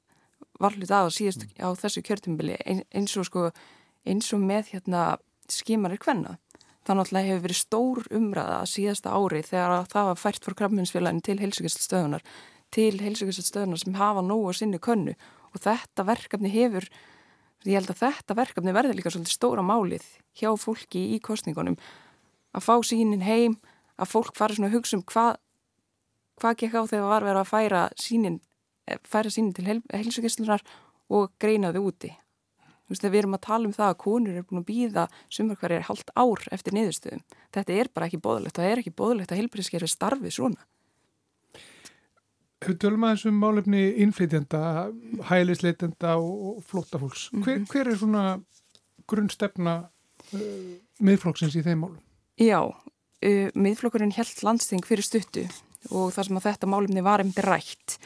varlut 0.64 0.94
að 0.96 1.12
síðast 1.14 1.46
á 1.60 1.70
þessu 1.78 2.04
kjörtumbili 2.06 2.58
eins 2.66 3.16
og 3.20 3.28
sko 3.28 3.50
eins 4.06 4.32
og 4.36 4.42
með 4.46 4.74
hérna 4.74 5.06
skimarir 5.52 6.02
hvenna. 6.02 6.38
Að 6.86 7.08
það 7.10 7.28
hefur 7.30 7.44
verið 7.48 7.58
stór 7.58 8.04
umræða 8.14 8.60
síðasta 8.70 9.14
ári 9.18 9.42
þegar 9.46 9.88
það 9.90 10.10
var 10.12 10.20
fært 10.22 10.46
fór 10.46 10.58
krabminsfélagin 10.60 11.24
til 11.26 11.40
heilsugjaststöðunar 11.42 12.26
til 12.76 13.00
heilsugjaststöðunar 13.00 13.82
sem 13.82 13.96
hafa 13.98 14.24
nógu 14.26 14.52
að 14.52 14.60
sinni 14.60 14.80
könnu. 14.82 15.16
Og 15.54 15.62
þetta 15.64 16.06
verkefni 16.06 16.52
hefur, 16.54 16.88
ég 17.66 17.80
held 17.80 17.94
að 17.94 18.02
þetta 18.04 18.38
verkefni 18.38 18.76
verður 18.76 19.00
líka 19.00 19.14
svolítið 19.14 19.38
stóra 19.38 19.64
málið 19.66 20.06
hjá 20.38 20.52
fólki 20.60 21.02
í 21.16 21.22
kostningunum 21.24 21.78
að 22.56 22.66
fá 22.68 22.76
sínin 22.88 23.26
heim, 23.26 23.58
að 23.98 24.12
fólk 24.12 24.36
fara 24.38 24.56
svona 24.56 24.70
að 24.70 24.78
hugsa 24.80 25.00
um 25.00 25.06
hvað 25.08 25.40
hvað 26.36 26.58
gekk 26.60 26.76
á 26.76 26.84
þegar 26.92 27.10
var 27.10 27.26
verið 27.26 27.42
að 27.42 27.52
færa 27.52 27.82
sínin, 28.00 28.42
færa 29.08 29.32
sínin 29.32 29.56
til 29.56 29.68
heilsugjastlunar 29.72 30.64
og 31.16 31.32
greina 31.40 31.72
þau 31.72 31.86
úti 31.88 32.12
Þú 32.86 32.94
veist, 32.94 33.06
við 33.10 33.20
erum 33.24 33.34
að 33.34 33.46
tala 33.48 33.66
um 33.66 33.74
það 33.74 33.92
að 33.92 34.00
konur 34.04 34.36
er 34.38 34.46
búin 34.46 34.62
að 34.62 34.68
býða 34.70 35.04
sumar 35.34 35.58
hverjar 35.58 35.86
halvt 35.88 36.12
ár 36.14 36.44
eftir 36.54 36.76
niðurstöðum. 36.78 37.24
Þetta 37.56 37.74
er 37.74 37.90
bara 37.94 38.06
ekki 38.06 38.22
bóðlegt. 38.22 38.60
Það 38.60 38.70
er 38.70 38.82
ekki 38.82 38.94
bóðlegt 39.02 39.34
að 39.34 39.40
heilbríðskerfi 39.42 39.90
starfi 39.90 40.34
svona. 40.36 40.68
Við 42.66 42.78
tölum 42.82 43.06
aðeins 43.06 43.26
um 43.30 43.40
málefni 43.42 43.82
innflytjanda, 44.06 44.62
hælisleitenda 45.32 46.16
og 46.22 46.62
flóttafólks. 46.70 47.28
Hver, 47.34 47.40
mm 47.42 47.66
-hmm. 47.66 47.68
hver 47.74 47.88
er 47.88 47.98
svona 47.98 48.24
grunnstefna 49.10 49.76
uh, 50.34 50.42
miðflokksins 51.00 51.56
í 51.58 51.64
þeim 51.66 51.84
málum? 51.86 52.02
Já, 52.38 52.62
uh, 52.70 53.50
miðflokkurinn 53.54 54.14
held 54.14 54.44
landsting 54.44 54.86
fyrir 54.86 55.06
stuttu 55.06 55.46
og 55.90 56.14
þar 56.14 56.26
sem 56.26 56.38
að 56.38 56.48
þetta 56.50 56.68
málefni 56.70 57.04
var 57.06 57.22
einmitt 57.22 57.44
rætt. 57.46 57.98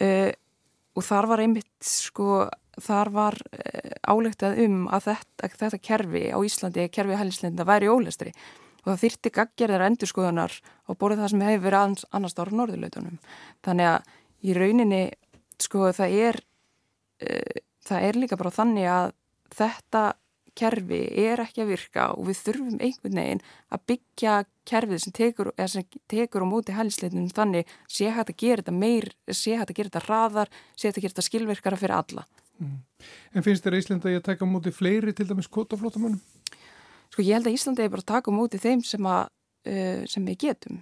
Uh, 0.00 0.32
og 0.96 1.04
þar 1.04 1.26
var 1.26 1.40
einmitt 1.40 1.84
sko 1.84 2.48
þar 2.84 3.10
var 3.14 3.38
eh, 3.52 3.94
álöktað 4.08 4.58
um 4.64 4.80
að 4.92 5.10
þetta, 5.10 5.44
að 5.48 5.58
þetta 5.62 5.80
kerfi 5.90 6.24
á 6.32 6.38
Íslandi, 6.38 6.88
kerfi 6.92 7.18
hælisleitenda, 7.18 7.68
væri 7.68 7.90
ólestri 7.92 8.34
og 8.84 8.92
það 8.92 9.02
þyrti 9.04 9.32
gaggerðar 9.36 9.86
endurskoðunar 9.88 10.54
og 10.88 10.98
borðið 11.00 11.24
það 11.24 11.32
sem 11.32 11.42
hefur 11.48 11.64
verið 11.66 12.04
annars 12.16 12.38
ára 12.38 12.54
norðurlautunum. 12.60 13.18
Þannig 13.66 13.90
að 13.90 14.12
í 14.48 14.54
rauninni, 14.56 15.02
sko, 15.60 15.90
það 15.96 16.14
er, 16.28 16.38
uh, 17.26 17.58
það 17.84 18.06
er 18.08 18.20
líka 18.22 18.38
bara 18.40 18.54
þannig 18.54 18.88
að 18.92 19.12
þetta 19.58 20.04
kerfi 20.58 21.00
er 21.22 21.42
ekki 21.42 21.62
að 21.62 21.72
virka 21.72 22.06
og 22.16 22.28
við 22.28 22.40
þurfum 22.46 22.80
einhvern 22.82 23.20
veginn 23.20 23.42
að 23.74 23.84
byggja 23.92 24.34
kerfið 24.68 25.02
sem 25.04 25.14
tekur, 25.14 25.50
sem 25.70 25.86
tekur 26.10 26.44
á 26.44 26.46
móti 26.50 26.74
hælisleitunum 26.76 27.30
þannig 27.34 27.70
sé 27.86 28.10
hægt 28.14 28.32
að 28.32 28.40
gera 28.42 28.64
þetta 28.64 28.74
meir, 28.74 29.08
sé 29.30 29.54
hægt 29.56 29.72
að 29.72 29.78
gera 29.78 29.92
þetta 29.92 30.04
hraðar, 30.06 30.52
sé 30.74 30.88
hægt 30.88 30.98
að 30.98 31.04
gera 31.04 31.14
þetta 31.14 31.26
skilverkara 31.28 31.80
fyrir 31.80 31.96
alla. 31.98 32.26
Mm. 32.58 32.78
En 33.34 33.46
finnst 33.46 33.64
þér 33.64 33.78
Íslanda 33.78 34.12
að 34.12 34.26
taka 34.26 34.48
mútið 34.48 34.76
fleiri 34.78 35.14
til 35.14 35.28
dæmis 35.28 35.50
kvotaflótamönnum? 35.52 36.20
Sko 37.12 37.24
ég 37.24 37.38
held 37.38 37.48
að 37.48 37.56
Íslanda 37.56 37.84
er 37.84 37.92
bara 37.92 38.04
að 38.04 38.12
taka 38.12 38.34
mútið 38.34 38.64
þeim 38.66 38.84
sem, 38.86 39.08
að, 39.08 39.30
uh, 39.70 40.00
sem 40.10 40.26
við 40.26 40.40
getum. 40.44 40.80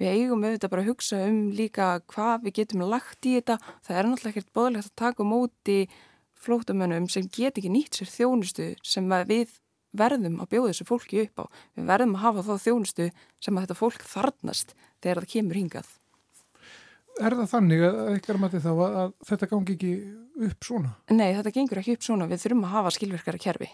Við 0.00 0.16
eigum 0.16 0.42
auðvitað 0.42 0.72
bara 0.72 0.82
að 0.82 0.90
hugsa 0.90 1.20
um 1.28 1.40
líka 1.54 1.88
hvað 2.10 2.46
við 2.46 2.56
getum 2.58 2.86
lagt 2.90 3.28
í 3.28 3.36
þetta. 3.36 3.58
Það 3.86 3.98
er 3.98 4.08
náttúrulega 4.08 4.32
ekkert 4.32 4.54
bóðilegt 4.56 4.90
að 4.90 5.00
taka 5.04 5.26
mútið 5.28 5.98
flótamönnum 6.42 7.08
sem 7.12 7.28
get 7.30 7.58
ekki 7.60 7.70
nýtt 7.70 8.00
sér 8.00 8.10
þjónustu 8.10 8.72
sem 8.82 9.06
við 9.28 9.52
verðum 9.94 10.40
að 10.42 10.54
bjóða 10.54 10.72
þessu 10.72 10.88
fólki 10.88 11.24
upp 11.26 11.44
á. 11.44 11.44
Við 11.76 11.90
verðum 11.92 12.16
að 12.16 12.24
hafa 12.24 12.46
þá 12.48 12.66
þjónustu 12.66 13.10
sem 13.44 13.56
að 13.56 13.66
þetta 13.66 13.78
fólk 13.78 14.06
þarnast 14.08 14.74
þegar 15.04 15.22
það 15.22 15.32
kemur 15.36 15.60
hingað. 15.60 15.92
Er 17.20 17.36
það 17.36 17.48
þannig 17.50 17.82
að 17.86 17.98
eitthvað 18.14 18.40
mati 18.40 18.60
þá 18.62 18.70
að, 18.72 18.94
að 19.02 19.10
þetta 19.28 19.48
gangi 19.50 19.74
ekki 19.76 19.92
upp 20.48 20.68
svona? 20.68 20.92
Nei, 21.12 21.30
þetta 21.36 21.54
gengur 21.58 21.80
ekki 21.82 21.96
upp 21.98 22.06
svona. 22.06 22.28
Við 22.30 22.44
þurfum 22.44 22.64
að 22.68 22.74
hafa 22.76 22.94
skilverkara 22.96 23.42
kerfi. 23.42 23.68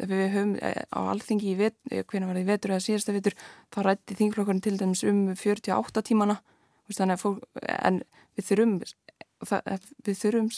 Við 0.00 0.22
höfum 0.32 0.54
eh, 0.64 0.80
á 0.88 1.00
alþingi 1.12 1.50
í 1.52 1.58
vet, 1.58 1.76
eh, 1.90 2.06
hvernig 2.08 2.30
var 2.30 2.38
það 2.38 2.46
í 2.46 2.48
vetur 2.48 2.72
eða 2.72 2.84
síðasta 2.86 3.14
vetur, 3.16 3.36
þá 3.74 3.80
rætti 3.84 4.16
þingflokkurinn 4.16 4.64
til 4.64 4.78
dæmis 4.80 5.04
um 5.04 5.26
48 5.36 6.04
tímana 6.08 6.40
fólk, 7.20 7.44
en 7.60 8.00
við 8.38 8.48
þurfum 8.48 8.78
það, 9.46 9.84
við 10.06 10.22
þurfum 10.22 10.48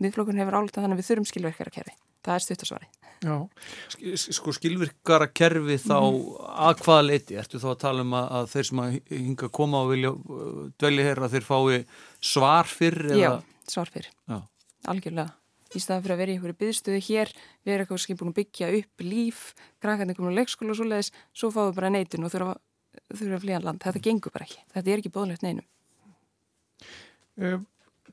viðflokkurinn 0.00 0.40
hefur 0.40 0.58
álítið 0.60 0.84
þannig 0.84 0.96
að 0.96 1.02
við 1.02 1.08
þurfum 1.10 1.28
skilverkara 1.28 1.74
kerfi. 1.74 1.96
Það 2.24 2.36
er 2.36 2.44
stuttasvari. 2.46 2.88
Já. 3.20 3.34
Sko 4.16 4.54
skilvirkara 4.56 5.26
kerfi 5.28 5.76
þá 5.82 5.98
mm. 5.98 6.20
að 6.68 6.84
hvaða 6.86 7.02
leiti? 7.04 7.36
Ertu 7.40 7.60
þá 7.60 7.66
að 7.74 7.80
tala 7.82 8.06
um 8.06 8.14
að, 8.16 8.30
að 8.38 8.48
þeir 8.54 8.68
sem 8.70 8.80
að 8.80 8.94
hinga 9.10 9.48
að 9.48 9.52
koma 9.58 9.82
og 9.84 9.92
vilja 9.92 10.12
uh, 10.14 10.62
dvelja 10.80 11.04
hér 11.10 11.20
að 11.26 11.36
þeir 11.36 11.46
fái 11.50 11.82
svar 12.32 12.70
fyrr? 12.70 13.02
Já, 13.20 13.30
svar 13.68 13.92
fyrr. 13.92 14.08
Já. 14.30 14.38
Algjörlega. 14.88 15.36
Í 15.70 15.78
staðan 15.84 16.02
fyrir 16.02 16.16
að 16.16 16.22
vera 16.24 16.32
í 16.32 16.38
einhverju 16.38 16.58
byðstöðu 16.64 17.02
hér, 17.06 17.30
við 17.62 17.74
erum 17.74 17.84
eitthvað 17.84 18.00
skil 18.02 18.16
búin 18.18 18.32
að 18.32 18.38
byggja 18.40 18.70
upp 18.80 19.04
líf, 19.06 19.42
krakkarnir 19.84 20.16
komin 20.18 20.34
á 20.34 20.38
leikskóla 20.40 20.72
og 20.72 20.80
svo 20.80 20.86
leiðis, 20.88 21.12
svo 21.30 21.52
fáum 21.54 21.68
við 21.68 21.76
bara 21.76 21.92
neitun 21.94 22.26
og 22.26 22.32
þurfa 22.32 22.56
þurfa 23.14 23.36
að 23.36 23.44
flýja 23.44 23.60
land. 23.62 23.82
Þetta 23.84 24.02
gengur 24.06 24.34
bara 24.34 24.46
ekki. 24.48 24.64
Þetta 24.74 24.90
er 24.90 25.02
ekki 25.02 25.12
bóðlegt 25.14 25.44
neinum. 25.46 25.66
Eh, 27.40 27.58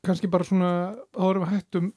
kannski 0.06 0.30
bara 0.32 0.48
svona 0.48 0.72
áður 1.18 1.42
við 1.44 1.54
hættum, 1.56 1.90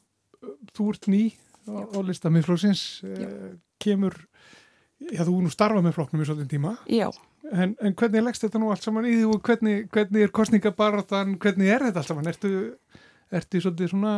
þú 0.73 0.89
ert 0.95 1.11
ný 1.13 1.23
á 1.69 1.99
lista 2.07 2.31
miðflóksins, 2.33 3.03
eh, 3.05 3.59
kemur, 3.83 4.17
já 5.11 5.25
þú 5.25 5.43
nú 5.45 5.53
starfa 5.53 5.83
með 5.85 5.97
flokknum 5.99 6.23
í 6.23 6.29
svolítinn 6.29 6.55
tíma, 6.55 6.77
Já, 6.89 7.09
en, 7.53 7.77
en 7.81 7.95
hvernig 7.95 8.25
leggst 8.25 8.47
þetta 8.47 8.61
nú 8.63 8.71
allt 8.73 8.85
saman 8.85 9.09
í 9.09 9.15
því 9.19 9.29
og 9.31 9.45
hvernig, 9.47 9.87
hvernig 9.95 10.27
er 10.27 10.35
kostningabaratan, 10.35 11.39
hvernig 11.41 11.73
er 11.73 11.87
þetta 11.89 12.03
allt 12.03 12.13
saman, 12.13 12.31
ertu, 12.31 12.53
ertu 13.31 13.63
svolítið 13.63 13.93
svona, 13.93 14.15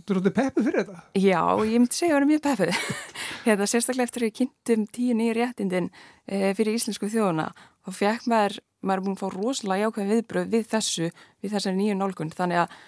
ertu 0.00 0.16
svolítið 0.16 0.36
peppu 0.40 0.66
fyrir 0.66 0.84
þetta? 0.84 1.02
já, 1.14 1.40
ég 1.64 1.78
myndi 1.78 1.98
segja 1.98 2.12
að 2.12 2.16
það 2.16 2.22
er 2.22 2.30
mjög 2.32 2.44
peppuð. 2.48 2.84
Þetta 3.46 3.68
sérstaklega 3.72 4.08
eftir 4.08 4.24
að 4.24 4.30
ég 4.30 4.38
kynntum 4.42 4.86
tíu 4.98 5.18
nýju 5.18 5.38
réttindin 5.38 5.90
e, 6.26 6.54
fyrir 6.58 6.78
íslensku 6.78 7.10
þjóðuna 7.12 7.48
og 7.88 7.96
fekk 7.96 8.28
maður, 8.30 8.58
maður 8.84 9.04
búin 9.06 9.16
að 9.16 9.22
fá 9.22 9.28
rosalega 9.34 9.88
jákvæð 9.88 10.14
viðbröð 10.14 10.54
við 10.54 10.70
þessu, 10.74 11.10
við 11.42 11.54
þessari 11.54 11.78
nýju 11.78 11.98
nálgun. 11.98 12.34
Þannig 12.34 12.64
að 12.64 12.78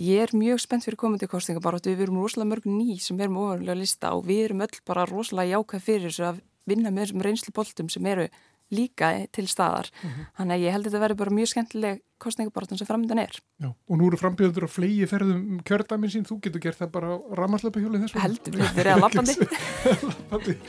ég 0.00 0.24
er 0.24 0.34
mjög 0.36 0.62
spennt 0.64 0.86
fyrir 0.86 0.98
komandi 1.00 1.28
kostningabaratu. 1.30 1.92
Við 1.94 2.08
erum 2.08 2.22
rosalega 2.22 2.50
mörg 2.54 2.66
ný 2.70 2.98
sem 3.02 3.20
erum 3.20 3.38
ofanlega 3.44 3.76
að 3.76 3.84
lista 3.84 4.14
og 4.16 4.26
við 4.28 4.48
erum 4.48 4.64
öll 4.66 4.80
bara 4.86 5.06
rosalega 5.10 5.58
jákvæð 5.58 5.86
fyrir 5.86 6.10
þessu 6.10 6.26
að 6.32 6.42
vinna 6.66 6.90
með 6.90 7.06
þessum 7.06 7.24
reynslu 7.28 7.54
boltum 7.54 7.92
sem 7.92 8.06
eru 8.10 8.26
líka 8.74 9.10
til 9.34 9.44
staðar. 9.46 9.90
Þannig 10.38 10.54
að 10.54 10.62
ég 10.64 10.72
held 10.74 10.86
að 10.86 10.90
þetta 10.94 11.02
verður 11.02 11.18
bara 11.20 11.34
mjög 11.36 11.50
skemmtileg 11.52 11.98
kostningabaratan 12.24 12.80
sem 12.80 12.88
framöndan 12.88 13.20
er. 13.20 13.36
Já, 13.60 13.68
og 13.68 13.98
nú 14.00 14.08
eru 14.08 14.18
frambjöður 14.18 14.66
að 14.66 14.72
flegi 14.72 15.08
ferðum 15.10 15.58
kjördæmin 15.68 16.12
sín, 16.14 16.24
þú 16.26 16.38
getur 16.46 16.62
gert 16.64 16.80
það 16.80 16.92
bara 16.94 17.10
á 17.12 17.16
rammarslöpahjóli 17.38 18.00
þess 18.02 18.16
vegna. 18.16 18.24
Heldur 18.24 18.56
þetta 18.62 18.82
er 18.82 18.90
að 18.94 19.04
lappandi. 19.04 19.36
Lappandi. 20.08 20.56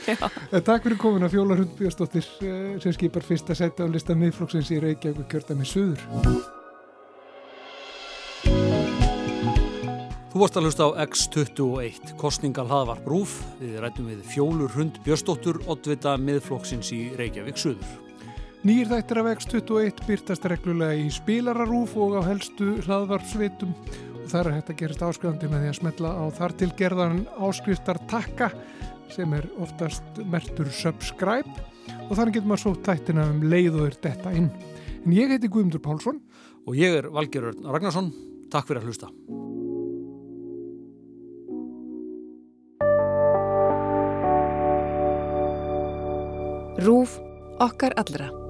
Eh, 0.52 0.60
Takk 0.60 0.84
fyrir 0.84 1.00
komuna 1.00 1.30
Fjóla 1.32 1.56
Hund 1.58 1.72
Björnsdóttir 1.80 2.28
eh, 2.44 2.76
sem 2.84 2.94
skipar 2.94 3.24
fyrsta 3.26 3.56
seti 3.56 3.82
á 3.82 3.88
lista 3.90 4.14
miðflokksins 4.14 4.70
í 4.76 4.82
Reykjavík 4.84 5.32
kjördæmi 5.32 5.66
Suður. 5.66 6.55
Þú 10.36 10.42
vorst 10.42 10.56
að 10.60 10.66
hlusta 10.66 10.84
á 10.84 11.00
X21, 11.00 12.10
kostningal 12.20 12.66
haðvarp 12.68 13.06
rúf. 13.08 13.38
Við 13.56 13.78
rættum 13.80 14.10
við 14.10 14.18
Fjólur 14.28 14.74
Hund 14.74 14.98
Björstóttur, 15.00 15.56
oddvita 15.64 16.12
miðflokksins 16.20 16.90
í 16.92 16.98
Reykjavík 17.16 17.56
Suður. 17.56 17.94
Nýjir 18.68 18.90
þættir 18.90 19.20
af 19.22 19.30
X21 19.30 20.02
byrtast 20.04 20.44
reglulega 20.52 20.98
í 21.00 21.06
spilararúf 21.16 21.94
og 21.96 22.18
á 22.20 22.28
helstu 22.28 22.74
hlaðvarpsvitum 22.84 23.72
og 23.86 24.26
það 24.28 24.36
er 24.42 24.52
hægt 24.58 24.74
að 24.74 24.78
gerast 24.82 25.06
áskrifandi 25.08 25.48
með 25.54 25.64
því 25.64 25.70
að 25.72 25.78
smetla 25.80 26.12
á 26.12 26.24
þar 26.36 26.56
til 26.60 26.70
gerðan 26.82 27.24
áskriftar 27.48 28.02
takka 28.12 28.50
sem 29.16 29.32
er 29.40 29.48
oftast 29.56 30.20
mertur 30.20 30.68
subscribe 30.68 31.48
og 32.10 32.12
þannig 32.12 32.36
getur 32.36 32.52
maður 32.52 32.64
svo 32.66 32.74
tættina 32.90 33.24
um 33.32 33.40
leið 33.40 33.80
og 33.80 33.88
er 33.88 33.98
detta 34.04 34.36
inn. 34.36 34.52
En 35.00 35.16
ég 35.16 35.32
heiti 35.32 35.48
Guðmundur 35.48 35.80
Pálsson 35.80 36.20
Og 36.66 36.76
ég 36.76 37.00
er 37.00 37.08
Valgerður 37.08 37.56
Ragnarsson. 37.64 38.12
Takk 38.52 38.68
fyrir 38.68 38.84
að 38.84 38.90
hlusta. 38.90 39.14
Rúf 46.78 47.20
okkar 47.58 47.92
allra. 47.96 48.45